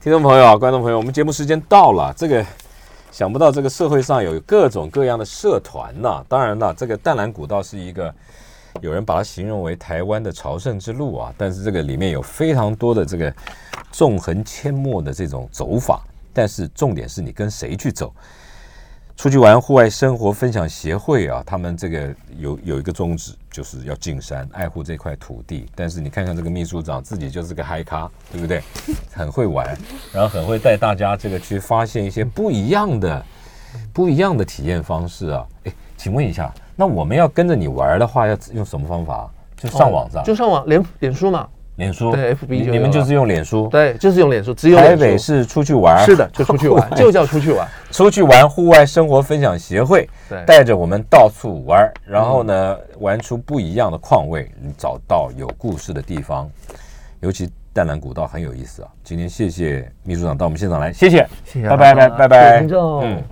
[0.00, 2.12] 听众朋友、观众朋友，我们节目时间到了。
[2.16, 2.44] 这个
[3.12, 6.24] 想不到这个社会上有各种各样的社团呐。
[6.28, 8.12] 当然了，这个淡蓝古道是一个。
[8.80, 13.34] 有人把它形容为台湾的朝圣之路啊，但是这个里面有非常多的这个
[13.90, 16.02] 纵横阡陌的这种走法，
[16.32, 18.12] 但是重点是你跟谁去走。
[19.16, 25.66] 出去玩户外生活分享协会啊，他们这个有有一个宗旨，就是要进山爱护这块土地。
[25.76, 28.60] 但是你看看这个秘书长自己就是个嗨咖，对不对？
[29.14, 29.78] 很会玩，
[30.12, 33.24] 然后很会带大家这个去发现一些不一样的、
[33.92, 35.46] 不一样的体验方式啊。
[35.62, 36.52] 诶，请问一下。
[36.76, 39.30] 那我们要跟着你玩的话，要用什么方法？
[39.56, 42.12] 就上网上，就上网，脸脸书嘛，脸书。
[42.12, 50.06] 对，FB，你们就是用脸书，对，就是用脸书，只有台北市出去玩，是的，就出去玩， 就叫出去玩，出去玩户外生活分享协会，
[50.44, 56.50] 带着我们到处玩，然后呢，玩出不一样的况味，你找到有故事的地方，
[57.20, 58.88] 尤其淡蓝古道很有意思啊。
[59.02, 62.66] 今天谢谢秘书长到我们现场来，谢谢，谢谢，拜拜拜拜拜，
[63.02, 63.24] 嗯。